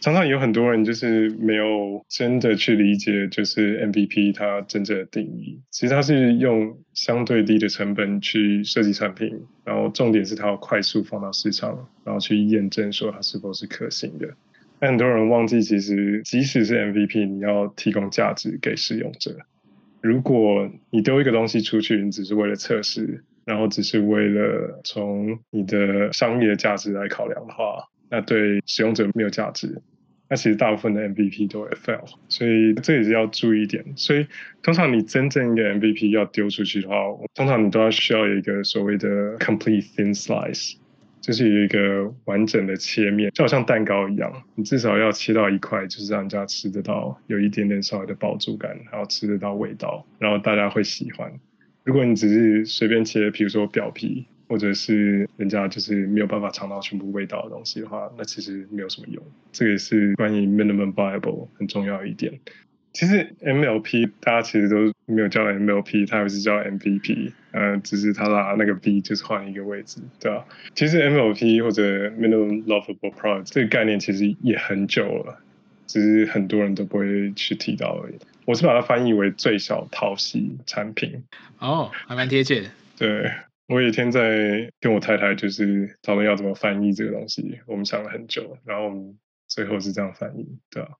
[0.00, 5.60] 常常有很多人就是没有真的去理解，就是 MVP 它真正的定义。
[5.70, 9.30] 其实它是用相对低的成本去设计产品，
[9.64, 14.26] 然后重点是它要快速放到市场，然后去验证说它是否是可行的。
[14.88, 19.36] 很多人忘记，其实即使是 MVP，你要提供价值给使用者。
[20.00, 29.80] 如果你丢一个东西出去，你只是为了测试，然后只是为了从你的商业价值来考量的话，那对使用者没有价值。
[30.28, 33.84] 那其实大部分的 MVP 都会 fail，所以这也是要注意一点。
[33.94, 34.26] 所以
[34.62, 36.96] 通常你真正一个 MVP 要丢出去的话，
[37.34, 40.74] 通常你都要需要有一个所谓的 complete thin slice。
[41.22, 51.32] 就是有一个完整的切面，就好像蛋糕一样，你至少要切到一块，就是让人家吃得到，有一点点稍微的饱足感，然后吃得到味道，然后大家会喜欢。
[51.84, 59.22] 如果你只是随便切，比如说表皮，或者是人家就是没有办法尝到全部味道的东西的话，那其实没有什么用。
[59.52, 62.40] 这个也是关于 minimum viable 很重要一点。
[62.92, 70.46] 其实 MLP 大家其实都没有叫 MLP，它还是叫 MVP，呃，只是它拿那个 V 就是换一个位置，对吧？
[70.74, 75.38] 其实 MLP 或者 Minimum Lovable Product 这个概念其实也很久了，
[75.86, 78.14] 只是很多人都不会去提到而已。
[78.44, 81.22] 我是把它翻译为最小讨喜产品。
[81.58, 82.68] 哦，还蛮贴切的。
[82.98, 83.30] 对，
[83.68, 89.16] 我有一天在跟我太太就是讨论要怎么翻译这个东西，我们想了很久，然后我们
[89.48, 90.90] 最后是这样翻译，对吧？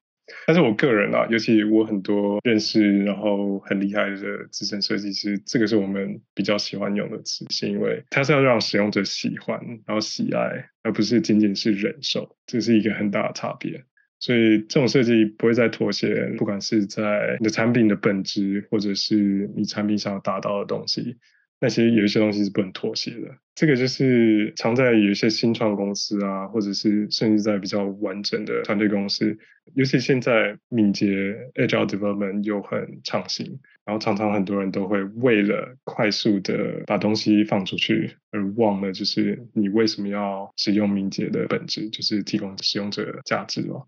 [0.46, 4.16] 但是我个人啊，尤其我很多认识然后很厉害的
[4.50, 13.85] 资深设计师，这个是我们比较喜欢用的词，是因为它是要让使用者喜欢，然后喜爱，而不是仅仅是忍受，这是一个很大的差别。
[14.20, 21.16] 所以这种设计不会再妥协，不管是在你的产品的本质，或者是你产品想要达到的东西。
[21.62, 29.38] 那些有一些东西是不能妥协的，这个就是常在有一些新创公司啊，或者是甚至在比较完整的团队公司，
[29.75, 31.07] 尤其现在敏捷
[31.55, 43.83] Agile Development 又很畅行，然后常常很多人都会为了快速的把东西放出去，而忘了就是你为什么要使用敏捷的本质，就是提供使用者价值嘛，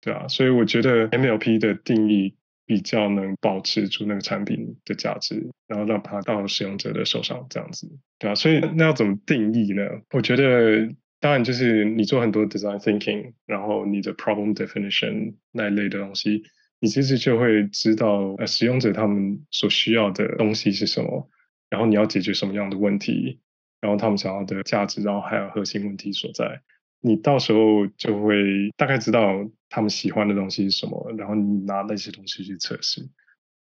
[0.00, 2.34] 对啊，所以我觉得 MLP 的定义。
[2.70, 9.82] 比较能保持住那个产品的价值，然后让它到使用者的手上，这样子，对啊，所以那要怎么定义呢？
[10.12, 16.44] 我觉得当然就是你做很多 design thinking，然后你的 problem definition 那一类的东西，
[16.78, 21.28] 你其实就会知道呃使用者他们所需要的东西是什么，
[21.70, 23.40] 然后你要解决什么样的问题，
[23.80, 26.60] 然后他们想要的价值，然后还有核心问题所在。
[27.00, 33.08] 你到时候就会大概知道他们喜欢的东西是什么，然后你拿那些东西去测试。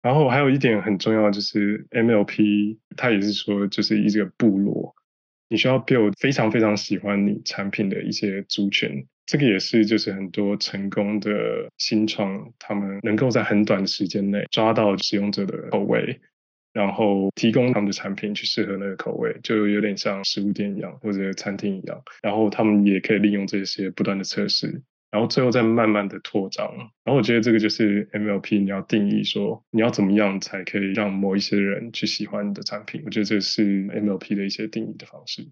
[0.02, 4.96] 然后还有一点很重要，就是 MLP，它也是说就是一个部落，
[5.50, 9.06] 你需要 build 非常非常喜欢你产品的一些族群。
[9.26, 11.32] 这个也是就是很多成功的
[11.78, 16.20] 新创，他们能够在很短的时间内抓到使用者的口味。
[16.72, 22.02] 然后提供他们的产品去适合那个口味，就有点像食物店一样或者餐厅一样。
[22.22, 26.72] 然后他们也可以利用这些不断的测试，然后最后再慢慢的扩张。
[27.04, 33.02] 然后我觉得这个就是 MLP，你要定义说你要怎么样才可以让某一些人去喜欢你的产品。
[33.06, 35.48] 我觉得这是 MLP 的一些定义的方式。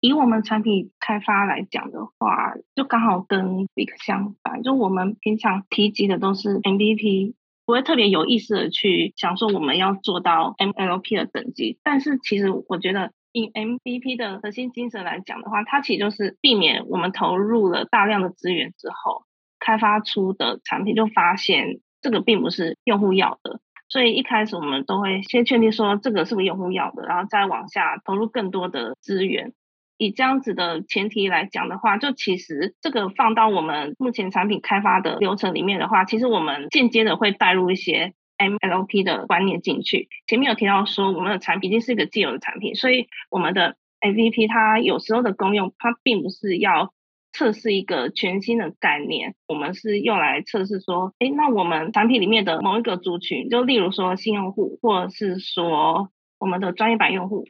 [0.00, 7.34] 以我们产品开发来讲的话，就刚好跟 Big 相反，就我们平常提及的都是 MVP。
[7.66, 19.24] 不会特别有意识的去想说我们要做到 MLP 的等级，但是其实我觉得以 MVP 的核心精神来讲的话，它其实就是避免我们投入了大量的资源之后，
[19.58, 29.52] 开发出的产品就发现这个并不是用户要的，所以一开始我们都会先确定说这个是不是用户要的，然后再往下投入更多的资源。
[29.98, 40.08] 以这样子的前提来讲的话，就其实这个放到我们目前产品开发的流程里面的话，其实我们间接的会带入一些 MLP 的观念进去。
[40.26, 46.92] 前面有提到说，我们的产品已经是一个既有的产品，所以我们的 MVP 它有时候的功用，它并不是要
[47.32, 57.46] 测试一个全新的概念，我们是用来测试说，诶，那我们产品里面的某一个族群，就例如说新用户，或者是说我们的专业版用户。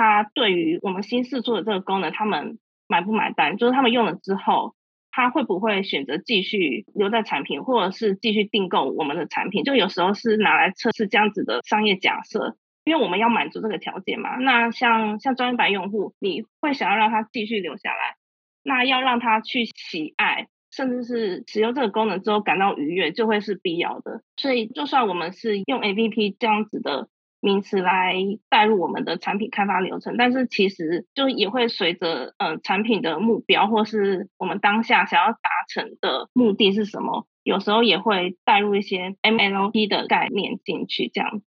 [0.00, 2.58] 他对于我们新试出的这个功能，他们
[2.88, 3.58] 买不买单？
[3.58, 4.74] 就是他们用了之后，
[5.10, 9.62] 他会不会选择继续留在产品，或者是继续订购我们的产品？
[9.62, 14.36] 就有时候是拿来测试这样子的商业假设，因为我们要满足这个条件嘛。
[14.36, 18.16] 那像像专业版用户，你会想要让他继续留下来，
[18.62, 24.22] 那要让他去喜爱，甚至是使用这个功能之后感到愉悦，就会是必要的。
[24.38, 27.10] 所以，就算我们是用 A P P 这样子的。
[27.40, 28.14] 名词来
[28.48, 41.42] 带入我们的产品开发流程，但是其实就也会随着呃产品的目标，或是我们当下想要达成的目的是什么，有时候也会带入一些 MLP 的概念进去这样。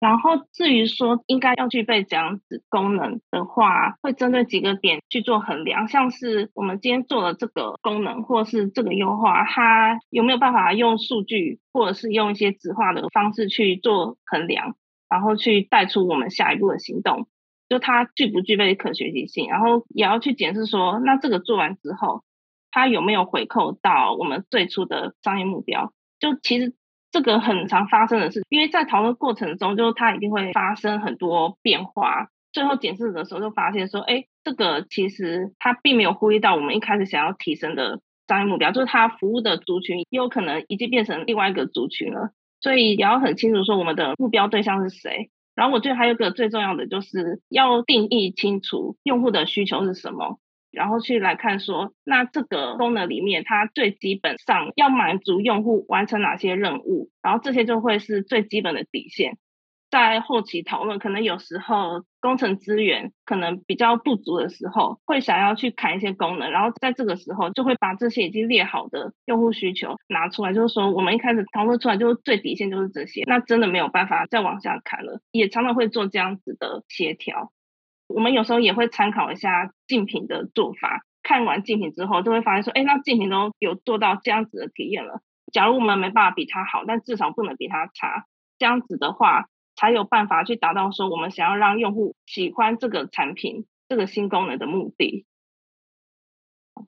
[0.00, 14.76] 然后至于说应该要具备这样子功能的话，会针对几个点去做衡量，像是我们今天做的这个功能，或是这个优化，它有没有办法用数据，或者是用一些质化的方式去做衡量。
[15.14, 17.28] 然后去带出我们下一步的行动，
[17.68, 22.24] 就它具不具备可学习性，然后也要去检视说，那这个做完之后，
[22.72, 25.92] 它有没有回扣到我们最初的商业目标？
[26.18, 26.74] 就其实
[27.12, 42.32] 这个很常发生的事，因为在讨论过程中，就它一定会发生很多变化，最后检视的时候就发现说，哎，这个其实它并没有呼应到我们一开始想要提升的商业目标，就是它服务的族群也有可能已经变成另外一个族群了。
[42.64, 50.38] 所以也要很清楚说我们的目标对象是谁，然后我觉得还有一个最重要的就是要定义清楚用户的需求是什么，
[50.70, 59.36] 然后去来看说，那这个功能里面它最基本上要满足用户完成哪些任务，然后这些就会是最基本的底线。
[59.94, 77.52] 在后期讨论，可能有时候工程资源可能比较不足的时候，会想要去砍一些功能，然后在这个时候就会把这些已经列好的用户需求拿出来，就是说我们一开始讨论出来就是最底线就是这些，那真的没有办法再往下砍了，也常常会做这样子的协调。
[78.08, 85.20] 我们有时候也会参考一下竞品的做法，看完竞品之后，就会发现说，哎，那竞品都有做到这样子的体验了。
[85.52, 88.24] 假如我们没办法比它好，但至少不能比它差，
[88.58, 89.46] 这样子的话。
[89.76, 95.26] 才有办法去达到说我们想要让用户喜欢这个产品、这个新功能的目的。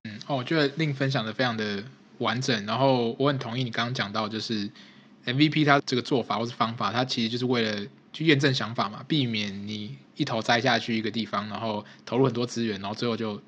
[0.05, 1.85] 嗯，哦，我觉得令分享的非常的
[2.19, 2.67] 完整。
[2.67, 4.71] 然后我很同意你刚刚讲到，就是
[5.25, 13.41] MVP 它这个做法或是方法，它其实就是为了去验证想法嘛，避免你一头栽下去一个地方，然后投入很多资源，然后最后就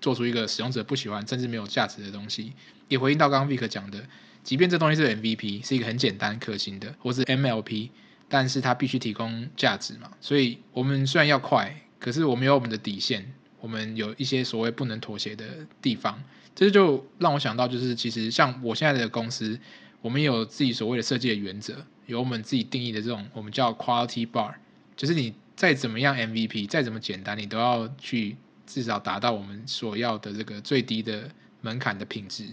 [0.00, 2.52] 做出一个使用者不喜欢甚至没有价值的东西。
[2.88, 4.02] 也回应到刚刚 Vic 讲的，
[4.42, 7.90] 即便这东西是 MVP，是一个很简单可行的，或是 MLP，
[8.32, 10.10] 但是它必须提供价值嘛。
[10.22, 13.30] 所以我们虽然要快，可是我们有我们的底线。
[13.60, 15.44] 我们有一些所谓不能妥协的
[15.80, 16.20] 地方，
[16.52, 19.56] 这就让我想到，就是其实像我现在的公司，
[20.00, 24.52] 我们有自己所谓的设计的原则，有我们自己定义的这种我们叫 quality bar，
[24.96, 31.30] 就是你再怎么样 MVP，再怎么简单，你都要去至少达到我们所要的这个最低的
[31.60, 32.46] 门槛的品质。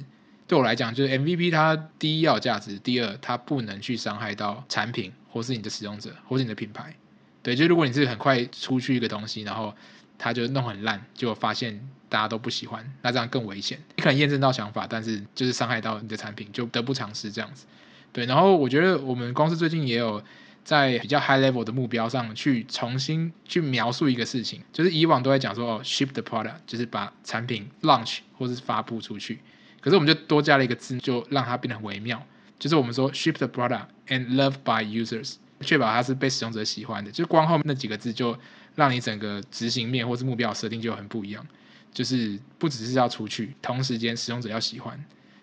[0.49, 6.95] 对我来讲，就是 MVP 它第一要价值，第二它不能去伤害到产品，或是你的使用者，或是你的品牌。
[7.43, 9.75] 对，就如果你是很快出去一个东西，然后
[10.17, 13.77] 他就弄很烂，结果发现大家都不喜欢，那这样更危险。
[13.95, 17.67] 你可能验证到想法，但是就是伤害到你的产品，就得不偿失这样子。
[18.11, 20.23] 对，然后我觉得我们公司最近也有
[20.63, 29.37] 在比较 high level 的目标上去重新去描述一个事情，就是以往都在讲说哦，ship the product，就是把产品 launch 或是发布出去，
[29.81, 32.25] 可是我们就多加了一个字，就让它变得很微妙，
[32.57, 38.37] 就是我们说 ship the product and love by users，确保它是被使用者喜欢的，就光后面那几个字就。
[38.75, 41.45] 让你整个执行面或是目标设定就很不一样，
[41.91, 44.97] 就是不只是要出去，同时间使用者要喜欢，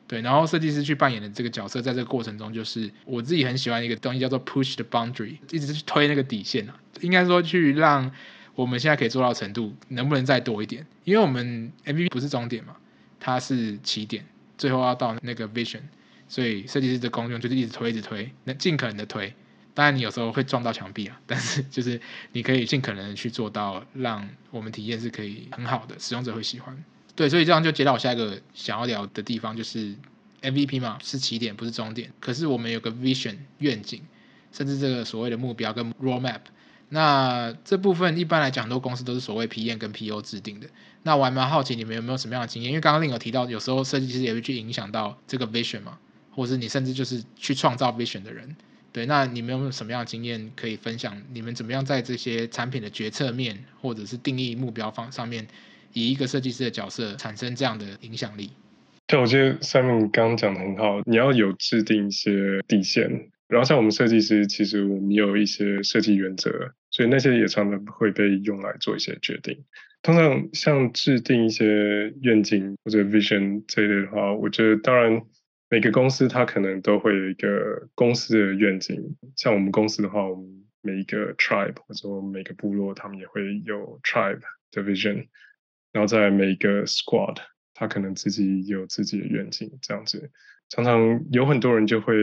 [0.06, 8.10] 对，然后设计师去扮演的这个角色，在这个过程中，就是我自己很喜欢一个东西叫做 push the boundary，一直去推那个底线啊，应该说去让
[8.54, 10.86] 我们现在可以做到程度，能不能再多一点？
[11.04, 12.74] 因为我们 MVP 不是终点嘛，
[13.18, 14.24] 它是起点，
[14.58, 15.80] 最后要到那个 vision，
[16.28, 19.34] 所以设计师的功用就是一直推，一直推，那尽可能的推。
[19.74, 22.00] 当然，你有时候会撞到墙壁啊， 但是就是
[22.32, 26.84] 你可以尽可能去做到，让我们体验是可以很好的，使用者会喜欢。
[27.14, 29.94] 对，所以这样就接到我下一个想要聊的地方，就是
[30.40, 32.10] MVP 嘛，是起点，不是终点。
[32.20, 34.02] 可是我们有个 vision 愿景，
[34.50, 36.40] 甚至这个所谓的目标跟 roadmap。
[36.88, 40.68] 那这部分一般来讲，很多公司都是所谓 PM 跟 PO 制定的。
[41.06, 42.72] 那我还蛮好奇你们有没有什么样的经验？
[42.72, 46.00] 因为刚刚另有提到，有时候设计师也会去影响到这个 vision 嘛，
[46.32, 48.56] 或者是你甚至就是去创造 vision 的人。
[48.92, 51.22] 对，那你们有没有什么样的经验可以分享？
[51.32, 55.46] 你们怎么样在这些产品的决策面，或者是定义目标方上面，
[55.92, 58.50] 以一个设计师的角色产生这样的影响力？
[59.06, 66.50] 对，我觉得 Simon 刚刚讲的很好，你要有制定一些底线，然后像我们设计师，其实我们有一些设计原则，
[66.90, 69.62] 所以那些也常常会被用来做一些决定。
[70.06, 75.20] 通常像制定一些愿景或者 vision 这类的话，我觉得当然。
[75.68, 80.46] 每个公司它可能都会有一个公司的愿景，像我们公司的话，我们
[80.80, 84.38] 每一个 tribe 或者说每个部落，他们也会有 tribe
[84.70, 85.26] 的 vision，
[85.90, 87.38] 然后在每个 squad，
[87.74, 90.30] 他可能自己有自己的愿景，这样子。
[90.68, 92.14] 常常有很多人就会，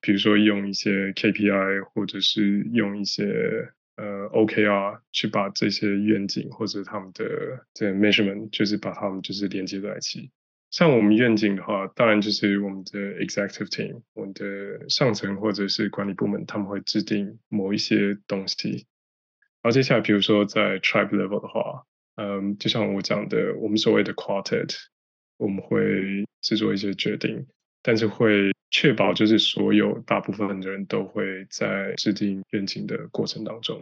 [0.00, 3.24] 比如说用一些 KPI 或者是用一些
[3.96, 10.30] 呃 OKR 去把这些愿景或者他们的这个 measurement，就是把他们就是连接在一起。
[10.70, 18.86] 像我们愿景的话，当然就是我们的 executive team，我们的上层或者是管理部门，他们会制定某一些东西。
[19.62, 21.84] 然后接下来，比如说在 tribe level 的话，
[22.16, 24.74] 嗯，就像我讲的，我们所谓的 quartet，
[25.38, 27.46] 我们会制作一些决定，
[27.82, 33.80] 但是会确保就是所有大部分的人都会在制定愿景的过程当中。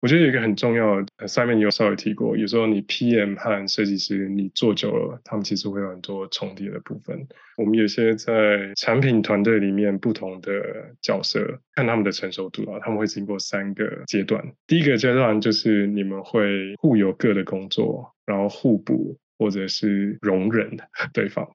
[0.00, 7.26] 我觉得有一个很重要的，Simon 你有稍微提过，有时候你 PM 和设计师你做久了，他们其实会有很多重叠的部分。
[7.56, 10.52] 我们有些在产品团队里面不同的
[11.00, 14.44] 角色，看他们的成熟度啊，他们会经过三个阶段。
[14.66, 20.76] 第一个阶段就是你们会互有各的工作，然后互补或者是容忍
[21.14, 21.48] 对方。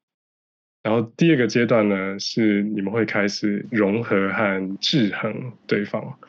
[0.83, 6.19] 然后第二个阶段呢，是你们会开始融合和制衡对方。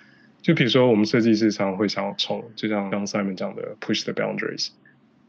[0.41, 4.69] 就比如说，我们设计师常会想要冲，就像刚 Simon 讲的 push the boundaries，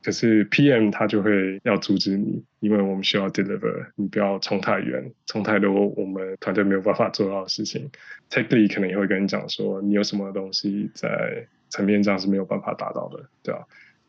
[0.03, 7.89] 可是 PM 他就会要阻止你，因为我们需要 deliver，你不要冲太远，冲太多我们团队没有办法做到的事情。
[8.29, 13.61] Tech lead 可能也会跟你讲说，你有什么东西在层面上是没有办法达到的，对吧？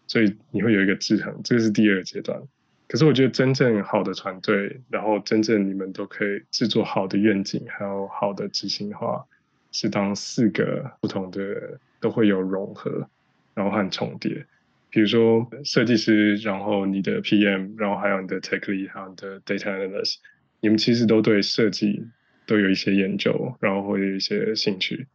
[0.08, 2.42] 所以你会有一个制衡，这个是第二个阶段。
[2.88, 9.26] 可是我觉得真正好的团队，然后真正你们都可以制作好的愿景，还有好的执行的话。
[9.72, 13.10] 是当四个不同的都会有融合，
[13.52, 14.46] 然后和重叠。
[14.88, 20.14] 比如说设计师，然后你的 PM，然后还有你的 Tech Lead，还有你的 Data Analyst，
[20.60, 22.06] 你们其实都对设计
[22.46, 25.08] 都有一些研究，然后会有一些兴趣。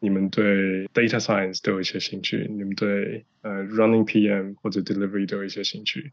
[0.00, 6.10] 你们对 Data Science 都有一些兴趣，你们对呃 Running PM 或者 Delivery 都有一些兴趣。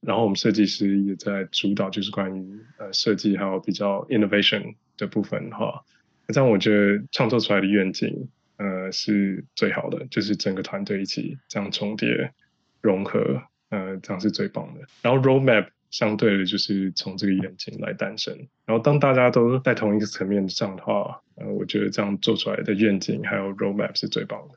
[0.00, 5.84] 然后我们设计师也在主导，就是关于呃设计还有比较 innovation 的部分哈。
[6.28, 8.28] 这样我觉得创作出来的愿景
[8.58, 12.32] 呃是最好的，就是整个团队一起这样重叠
[12.80, 14.82] 融合，呃这样是最棒的。
[15.02, 18.36] 然后 roadmap 相对的就是从这个愿景来诞生。
[18.66, 24.54] 然后当大家都在同一个层面上的话，呃我觉得这样做出来的愿景还有 roadmap 是最棒的。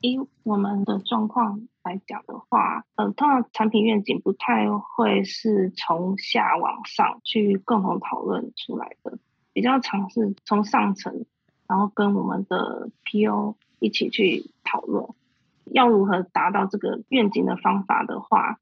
[0.00, 9.18] 以我们的状况来讲的话，呃，通常产品愿景不太会是从下往上去共同讨论出来的，
[9.52, 11.26] 比较尝试从上层，
[11.68, 15.06] 然后跟我们的 PO 一起去讨论，
[15.64, 18.58] 要如何达到这个愿景的方法的话，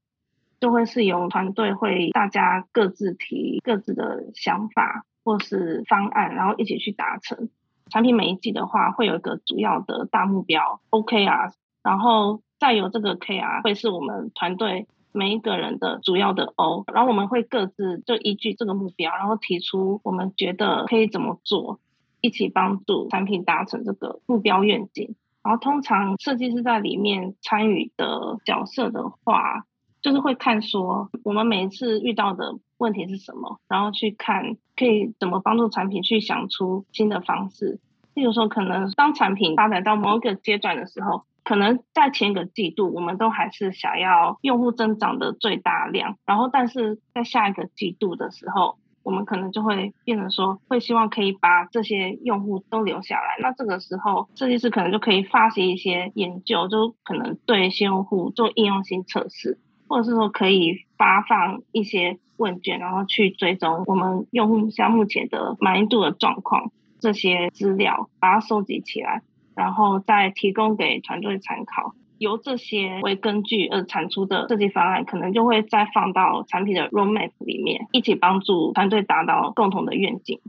[0.59, 7.49] 就会是由团队会大家各自提各自的想法或是方案，然后一起去达成。
[7.89, 11.51] 产品每一季的话，会有一个主要的大目标 OKR，
[11.83, 21.79] 然后再有这个 KR 会是我们团队每一个人的主要的 O，然后我们会各自就依据这个目标，然后提出我们觉得可以怎么做，
[22.21, 25.15] 一起帮助产品达成这个目标愿景。
[25.41, 29.63] 然后通常设计师在里面参与的角色的话，
[30.01, 32.55] 就是会看说我们每一次遇到的。
[32.79, 33.59] 问题是什么？
[33.67, 37.81] 然后去看可以怎么帮助产品去想出新的方式。
[38.13, 46.15] 例如说，可能当产品发展到某一个阶段的时候，可能在前一个季度，我们都还是想要用户增长的最大量。
[46.25, 53.35] 然后，但是在下一个季度的时候，我们可能就会变成说，会希望可以把这些用户都留下来。
[53.41, 59.59] 那这个时候，设计师可能就可以发起一些研究，就可能对新用户做应用性测试。
[59.89, 69.23] 或者是说可以发放一些问卷，然后去追踪我们用户像目前的满意度的状况，这些资料把它收集起来，
[69.55, 71.95] 然后再提供给团队参考。
[72.19, 80.39] 由这些为根据而产出的设计方案，可能就会再放到产品的 roadmap 里面，一起帮助团队达到共同的愿景。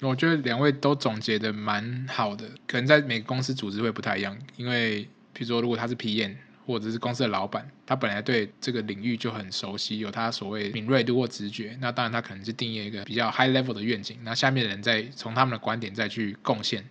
[0.00, 6.34] 我觉得两位都总结得蛮好的，可能在每个公司组织会不太一样，因为比如说如果他是 PM。
[6.66, 11.76] 或者是公司的老板，他本来对这个领域就很熟悉，有他所谓敏锐度或直觉。
[11.80, 14.18] 那当然，他可能是定义一个比较 high level 的愿景。
[14.22, 16.84] 那下面的人再从他们的观点再去贡献，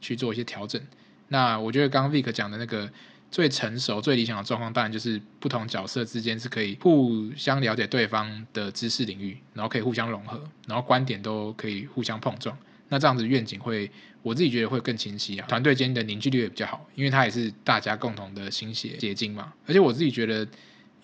[0.00, 0.80] 去做一些调整。
[1.28, 2.90] 那我觉得刚刚 Vic 讲的那个
[3.30, 12.56] 最成熟、最理想的状况，当然就是不同角色之间是可以互相了解对方的知识领域，然后可以互相融合，然后观点都可以互相碰撞。
[12.92, 13.90] 那这样子愿景会，
[14.20, 19.50] 我自己觉得会更清晰啊，团队间的凝聚力也比较好，因为它也是大家共同的心血结晶嘛。
[19.66, 20.46] 而且我自己觉得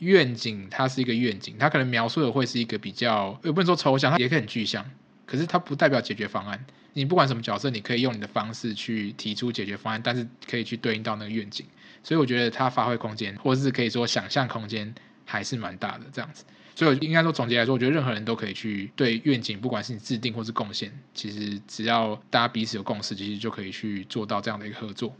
[0.01, 4.84] 愿景它是一个愿景，它可能描述的会是一个比较，也不能说抽象，它也可以很具象，
[5.24, 6.62] 可是它不代表解决方案。
[6.93, 11.64] 你不管什么角色，你可以用你的方式去提出解决方案，但是可以去对应到那个愿景。
[12.03, 16.45] 所以我觉得它发挥空间，或者是可以说想象空间还是蛮大的这样子。
[16.79, 25.12] 所以应该说总结来说，我觉得任何人都可以去对愿景，不管是你制定或是贡献，其实只要大家彼此有共识，其实就可以去做到这样的一个合作。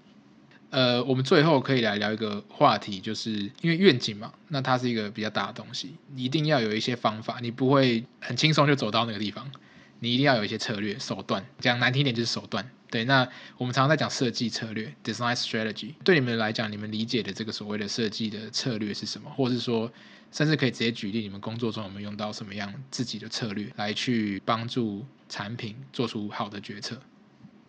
[0.71, 9.51] 呃，我们最后可以来聊一个话题，就是因为愿景嘛，那它是一个比较大的东西，你一定要有一些方法，你不会很轻松就走到那个地方，
[9.99, 11.45] 你一定要有一些策略手段。
[11.59, 12.71] 讲难听点就是手段。
[12.91, 13.29] 对，那
[13.59, 15.93] 我们常常在讲设计策略 （design strategy）。
[16.05, 19.31] 对你们来讲，你们理解的这个所谓的设计的策略是什么？
[19.31, 19.93] 或者是说，
[20.33, 26.99] 甚至可以直接举例，你们工作中有没有用到什么样自己的策略来去帮助产品做出好的决策？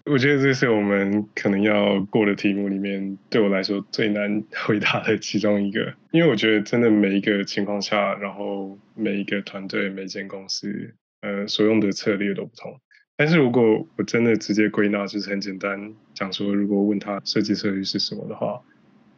[0.06, 5.94] 我觉得这是我们可能要过的题目里面，对我来说最难回答的其中一个。
[6.12, 12.80] 因为我觉得真的每一个情况下，然后每一个团队、每间公司，呃，所用的策略都不同。
[13.20, 18.62] 但是如果我真的直接归纳，就是很简单讲说，如果问他设计策略是什么的话。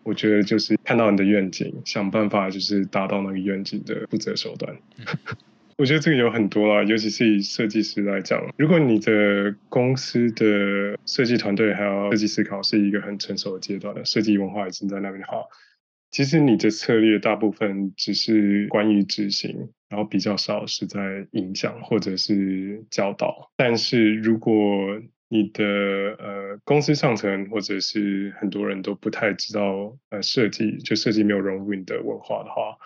[0.03, 4.75] 我觉得就是看到你的愿景，想办法就是达到那个愿景的负责手段。
[5.77, 15.43] 我觉得这个有很多啦，尤其是以设计师来讲，如果你的公司的设计团队还有设计思考是一个很成熟的阶段的，设计文化已经在那边的话，
[16.09, 23.51] 其实你的策略大部分只是关于执行，然后比较少是在影响或者是教导。
[23.57, 24.55] 但是如果
[25.27, 32.77] 你的呃公司上层或者是很多人都不太知道呃设计，就设计没有融入你的文化的话，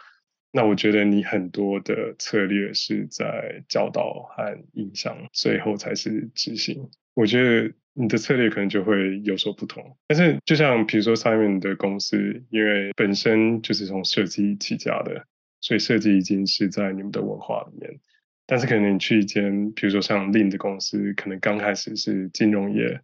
[0.51, 6.89] 那我觉得你很多的策略是在教导和影响，最后才是执行。
[7.13, 9.97] 我觉得你的策略可能就会有所不同。
[10.07, 15.25] 但是就像比如说 Simon 的公司，因为本身就是从设计起家的，
[15.65, 17.99] 所以设计已经是在你们的文化里面。
[18.45, 23.01] 但是可能你去一间，比如说像 Lean 的公司，可能刚开始是金融业，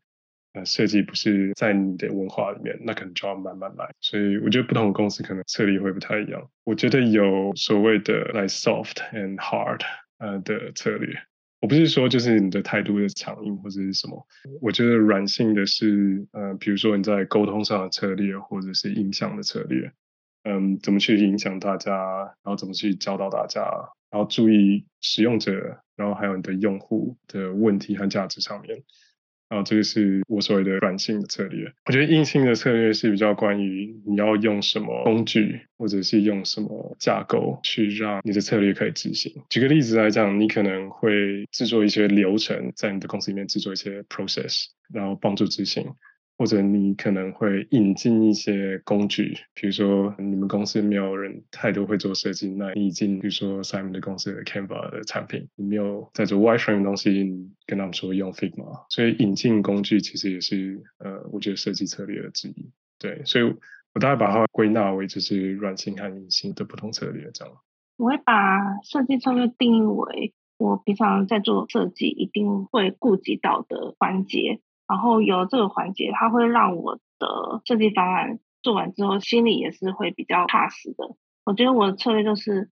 [0.53, 3.89] 呃设计不是在你的文化里面，那可能就要慢慢来。
[3.99, 6.47] 所以我觉得不同的公司可能策略会不太一样。
[6.63, 9.81] 我觉得有所谓的 like soft and hard
[10.19, 11.15] 呃的策略。
[11.61, 14.27] 我不是说就是你的态度的强硬或者是什么，
[14.61, 19.91] 我觉得软性的是，呃，比如说你在沟通上的策略，或者是影响的策略，
[20.43, 21.91] 嗯，怎么去影响大家，
[22.43, 23.61] 然后怎么去教导大家，
[24.09, 28.83] 然后注意使用者，然后还有你的用户的问题和价值上面。
[29.49, 31.69] 啊，这个是我所谓的软性的策略。
[31.85, 39.43] 我觉得硬性的策略是比较关于你要用什么工具，或者是用什么架构去让你的策略可以执行。
[39.49, 45.95] 举个例子来讲，你可能会制作一些流程，在你的公司里面制作一些 process，然后帮助执行。
[46.41, 62.71] 或者你可能会引进一些工具，比如说你们公司没有人太多会做设计，那你引进比如说 Simon 的公司的 Canva 的产品，你没有在做 wireframe 的东西，你跟他们说用 Figma，所以引进工具其实也是呃，我觉得设计策略之一。
[62.97, 63.43] 对，所以
[63.93, 67.53] 我大概把它归纳为就是软性和硬性的不同策略这样。
[67.97, 74.59] 我会把设计策略定义为我平常在做设计一定会顾及到的环节。
[74.91, 81.15] 然后有这个环节，它会让我的设计方案做完之后，心里也是会比较踏实的。
[81.45, 82.69] 我觉得我的策略就是，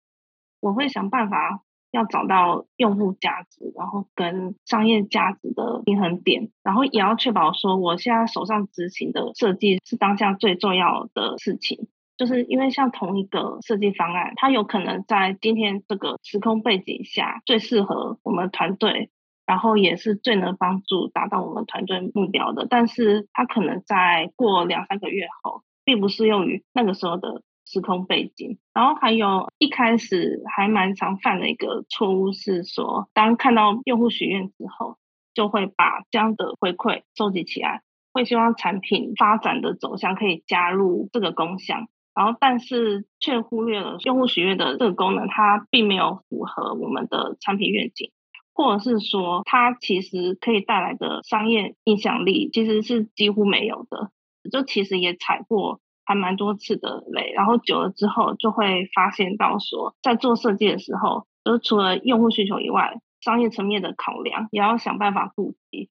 [0.62, 1.60] 我会想办法
[1.92, 11.90] 要找到用户价值，然后跟商业价值的平衡点，然后也要确保说，我现在手上执行的设计是当下最重要的事情。
[12.16, 19.10] 就是因为像同一个设计方案，它有可能在今天这个时空背景下最适合我们团队。
[19.46, 28.58] 然后也是最能帮助达到我们团队目标的，但是它可能在过两三个月后，并不适用于那个时候的时空背景。
[28.74, 34.98] 然后还有一开始还蛮常犯的一个错误是说，当看到用户许愿之后，
[35.34, 37.82] 就会把这样的回馈收集起来，
[38.14, 41.76] 会希望产品发展的走向可以加入这个功效，
[42.16, 48.12] 然后但是却忽略了用户许愿的这个功能，它并没有符合我们的产品愿景。
[48.56, 54.10] 或者是说，它其实可以带来的商业影响力其实是几乎没有的，
[54.50, 65.90] 就其实也踩过还蛮多次的雷，然后久了之后就会发现到说，在做设计的时候，就除了用户需求以外，商业层面的考量也要想办法顾及。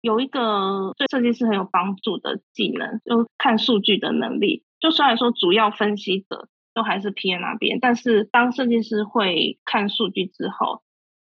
[0.00, 4.64] 有一个对设计师很有帮助的技能，就看数据的能力。
[4.80, 10.80] 就虽然说主要分析者都还是 P N 那边，但是当设计师会看数据之后，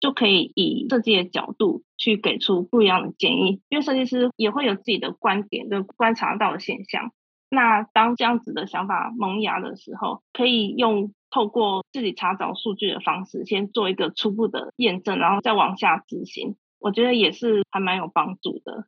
[0.04, 7.14] 就可以以设计的角度去给出不一样的建议，因为设计师也会有自己的观点跟观察到的现象。
[7.50, 16.58] 那当这样子的想法萌芽的时候，可以用透过自己查找数据的方式，先做一个初步的验证，然后再往下执行。
[16.80, 18.86] 我觉得也是还蛮有帮助的。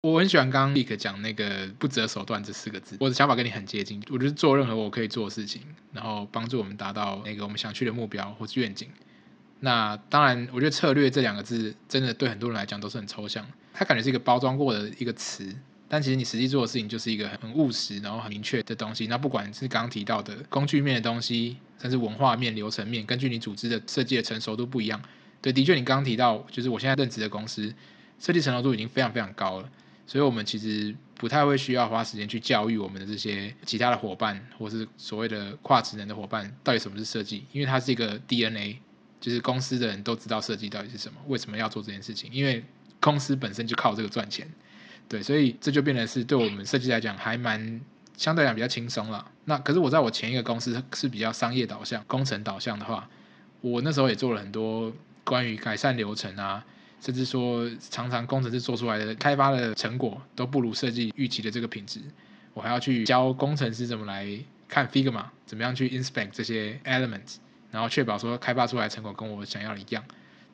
[0.00, 4.00] 我很喜欢刚刚立刻讲那个“不择手段”这四个字，我的想法跟你很接近。
[4.10, 5.60] 我觉得做任何我可以做的事情，
[5.92, 8.88] 然后帮助我们达到那个我们想去的目标或是愿景。
[9.60, 15.50] 那当然，我觉得策略这两个字真的对很多人来讲都是很抽象，它感觉是一个包装过的一个词，
[15.88, 19.06] 但其实你实际做的事情就是一个很务实，然后很明确的东西。
[19.06, 25.00] 那不管是刚刚提到的工具面的东西，甚至文化面、流程面，根据你组织的设计的成熟度不一样。
[25.40, 27.72] 对，的确你刚刚提到，就是我现在任职的公司
[28.20, 29.70] 设计成熟度已经非常非常高了，
[30.06, 38.80] 所以我们其实不太会需要花时间去教育我们的这些其他的伙伴，或是所谓的跨职能的伙伴，到底什么是设计，因为它是一个 DNA。
[39.26, 42.30] 就是公司的人都知道设计到底是什么，为什么要做这件事情？
[42.32, 42.64] 因为
[43.00, 44.48] 公司本身就靠这个赚钱，
[45.08, 47.80] 对，所以这就变得是对我们设计来讲还蛮
[48.16, 49.28] 相对来讲比较轻松了。
[49.44, 53.10] 那可是我在我前一个公司是比较商业导向、工程导向的话，
[53.62, 54.92] 我那时候也做了很多
[55.24, 56.64] 关于改善流程啊，
[57.00, 62.00] 甚至说常常工程师做出来的开发的成果都不如设计预期的这个品质，
[62.54, 67.38] 我还要去教工程师怎么来看 Figma，怎么样去 inspect 这些 elements。
[67.70, 70.02] 然后确保说开发出来成果跟我想要的一样，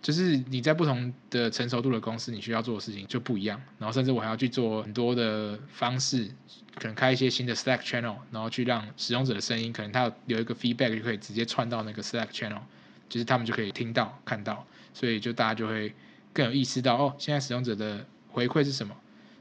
[0.00, 3.60] 就是你在不同的成熟度的公司，你需要做的事情就不一样。
[3.78, 6.28] 然后甚至我还要去做很多的方式，
[6.74, 12.60] 可能开一些新的 Slack channel，然后去让使用者的声音，可能他有一个 feedback 就可以直接串到那个 Slack channel，
[13.08, 15.94] 就是他们就可以听到看到，所以就大家就会
[16.32, 18.96] 更有意识到哦，现在使用者的回馈是什么？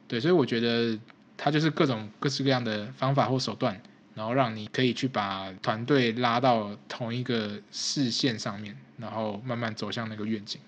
[0.07, 0.99] 对，所以我觉得
[1.37, 3.81] 它就是各种各式各样的方法或手段。
[4.13, 10.59] 然后让你可以去把团队拉到同一个视线上面，然后慢慢走向那个愿景。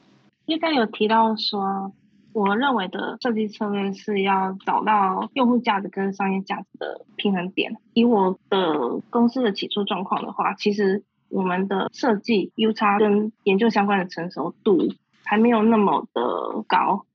[0.46, 1.92] 应该有提到说，
[2.34, 7.78] 我认为的设计策略是要找到用户价值跟商业价值的平衡点。
[7.94, 17.06] 以我的公司的起初状况的话，其实我们的设计 UX 跟研究相关的成熟度还没有那么的高。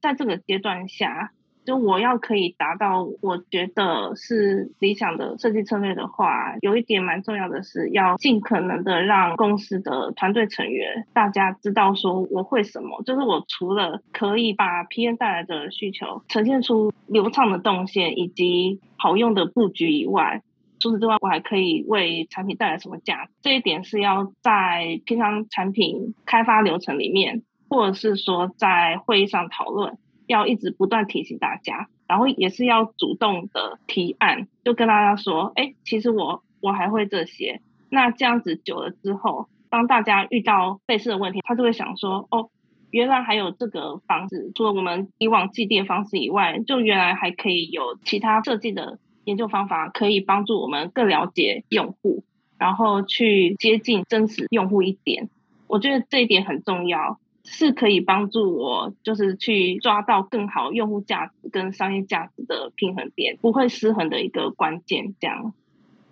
[0.00, 1.32] 在这个阶段下，
[1.64, 20.42] 就我要可以达到我觉得是理想的设计策略的话，有一点蛮重要的是要尽可能的让公司的团队成员大家知道说我会什么，就是我除了可以把 PM 带来的需求呈现出流畅的动线以及好用的布局以外，
[20.80, 29.96] 除此之外我还可以为产品带来什么价值，这一点是要在平常产品开发流程里面，或者是说在会议上讨论。
[30.26, 37.60] 要一直不断提醒大家，然后也是要主动的提案，就跟大家说，哎，其实我我还会这些。
[37.90, 42.50] 那这样子久了之后，当大家遇到类似的问题，他就会想说，哦，
[42.90, 52.24] 原来还有这个方式，除了我们以往祭奠方式以外，就原来还可以有其他设计的研究方法，可以帮助我们更了解用户，
[52.58, 55.28] 然后去接近真实用户一点。
[55.66, 57.18] 我觉得这一点很重要。
[57.44, 65.14] 是可以帮助我，就是去抓到更好用户价值跟商业价值的平衡点，不会失衡的一个关键。
[65.20, 65.52] 这样，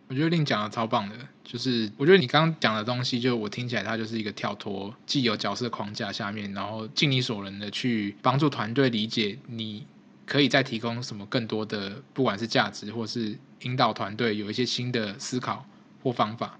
[0.08, 9.86] 我觉得令讲的超棒的，就是我觉得你刚刚讲的东西，就我听起来它就是一个跳脱既有角色框架下面，然后尽你所能的去帮助团队理解，你
[10.26, 15.64] 可以再提供什么更多的，不管是价值或是引导团队有一些新的思考
[16.02, 16.58] 或方法。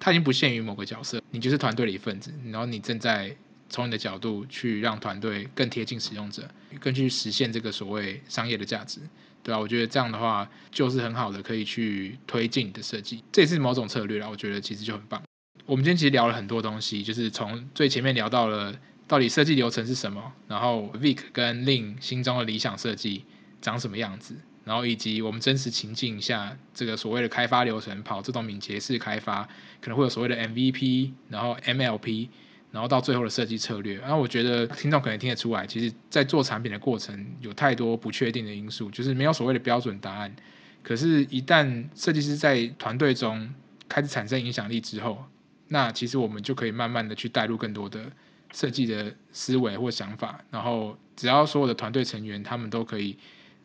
[0.00, 3.36] 它已经不限于某个角色，你就是团队的一份子，然后你正在。
[3.68, 6.48] 从你的角度去让团队更贴近使用者，
[6.80, 9.00] 更去实现这个所谓商业的价值，
[9.42, 9.58] 对吧？
[9.58, 14.28] 我觉得这样的话就是很好的，可以去推进你的设计，这也是某种策略啦。
[14.28, 15.22] 我觉得其实就很棒。
[15.66, 23.24] 我们今天其实聊了很多东西，就是从最前面聊到了到底设计流程是什么，然后 Vic 跟 Lin 心中的理想设计
[23.60, 29.48] 长什么样子，然后以及我们真实情境下这个所谓的开发流程跑这种敏捷式开发，
[29.80, 32.28] 可能会有所谓的 MVP，然后 MLP。
[32.74, 40.34] 然后到最后的设计策略，然后我觉得听众可能听得出来，其实，在做产品的过程有太多不确定的因素，就是没有所谓的标准答案。
[40.82, 43.48] 可是，一旦设计师在团队中
[43.88, 45.24] 开始产生影响力之后，
[45.68, 48.10] 那其实我们就可以慢慢的去带入更多的
[48.52, 50.44] 设计的思维或想法。
[50.50, 53.16] 然后，只要所有的团队成员他们都可以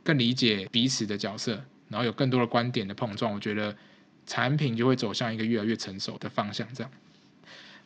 [0.03, 3.75] 更理解彼此的角色，然后有更多的观点的碰撞，我觉得
[4.27, 6.71] 产品就会走向一个越来越成熟的方向。
[6.75, 6.91] 这样。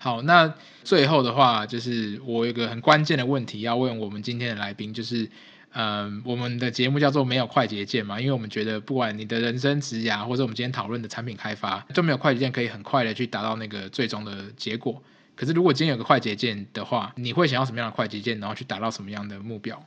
[0.03, 5.29] 好，那最后的话，就是我有一个很关键的问题要问我们今天的来宾，就是，
[5.71, 15.01] 嗯，我们的节目叫做没有快捷键嘛，因为我们觉得不管你的人生职涯，或者我们今天讨论的产品开发，就没有快捷键可以很快的去达到那个最终的结果。
[15.37, 19.81] 可是如果今天有个快捷键的话，你会想要什么样的快捷键，然后去达到什么样的目标？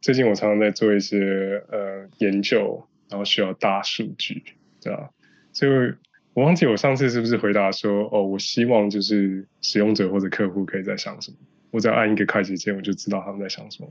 [0.00, 4.44] 最近我常常在做一些呃研究，然后需要大数据，
[4.80, 5.10] 对吧？
[5.52, 5.94] 所以。
[6.38, 11.36] 我忘记我上次是不是回答说，哦，我希望就是使用者或者客户可以在想什么，
[11.72, 13.90] 我只要按一个快捷键，我就知道他们在想什么。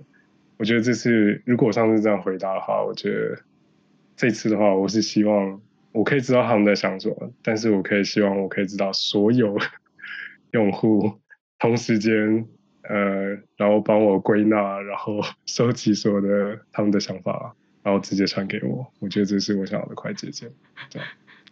[0.55, 3.37] 我觉得这次如果我上次这样回答的话，我觉得
[4.15, 9.57] 这次的话，我是希望我可以知道他们在想什么，但是我可以希望我可以知道所有
[10.51, 11.19] 用户
[11.59, 12.47] 同时间，
[12.83, 18.87] 呃，然后帮我归纳，然后收集所有的他们的想法，然后直接传给我。
[19.01, 20.49] 我觉得这是我想要的快捷键，
[20.89, 21.05] 这样。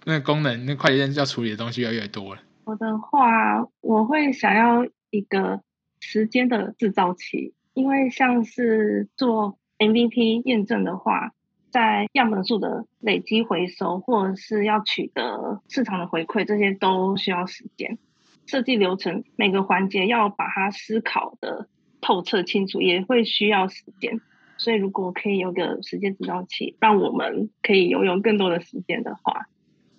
[0.06, 2.42] 那功能，那快捷键要处理的东西越来越多了。
[2.64, 5.62] 我的话，我会想要一个
[6.00, 11.34] 时间的制造器，因为像是做 MVP 验证的话，
[11.72, 17.98] 在样本数的累积回收，或者是要取得市场的回馈，这些都需要时间。
[18.46, 21.68] 设计流程每个环节要把它思考的
[22.00, 24.22] 透彻清楚，也会需要时间。
[24.58, 29.48] 所以，如果可以有个时间制造器，让我们可以拥有更多的时间的话。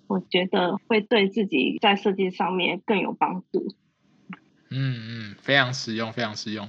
[0.07, 3.73] 我觉得会对自己在设计上面更有帮助。
[4.69, 6.67] 嗯嗯，非常实用，非常实用。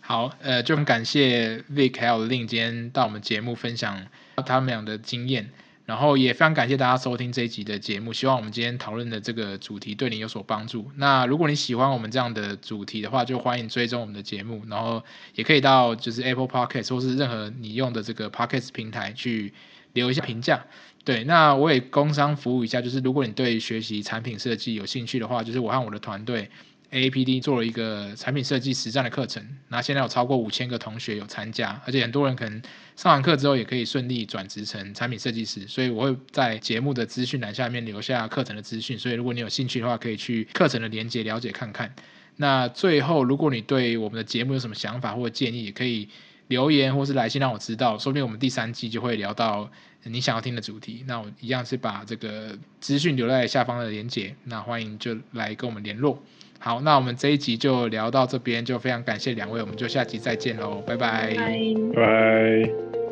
[0.00, 4.06] 好，呃，就很感谢 Vic 还有 Lin 今天到我们节目分享
[4.44, 5.50] 他们俩的经验，
[5.86, 8.12] 然后也非常感谢大家收听这一集的节目。
[8.12, 10.90] 希望我们今天讨论的这个主题对你有所帮助。
[10.96, 15.04] 那如果你喜欢我们这样的主题的话，就欢迎追踪我们的节目，然后
[15.36, 19.54] 也可以到就是 Apple Podcast 或是任何你用的这个 Podcast 平台去
[19.92, 20.64] 留一下评价。
[21.04, 26.48] 对，那我也工商服务一下，就是如果你对学习产品设计有兴趣的话，就是我和我的团队
[26.90, 32.62] A P D 做了一个产品设计实战的课程，那现在有超过五千个同学有参加，而且很多人可能
[32.94, 41.92] 上完课之后也可以顺利转职成产品设计师，所以我会在节目的资讯栏下面留下课程的资讯，所以如果你有兴趣的话，可以去课程的连接了解看看。
[42.36, 46.08] 那最后，如果你对我们的节目有什么想法或者建议，也可以。
[46.48, 49.70] 留言或是来信让我知道，说不定我们第三季就会聊到
[50.04, 51.04] 你想要听的主题。
[51.06, 56.22] 那我一样是把这个资讯留在下方的连结，那欢迎就来跟我们联络。
[56.58, 61.46] 好，那我们这一集就聊到这边，就非常感谢两位，我们就下集再见喽，拜拜，拜
[61.94, 63.11] 拜。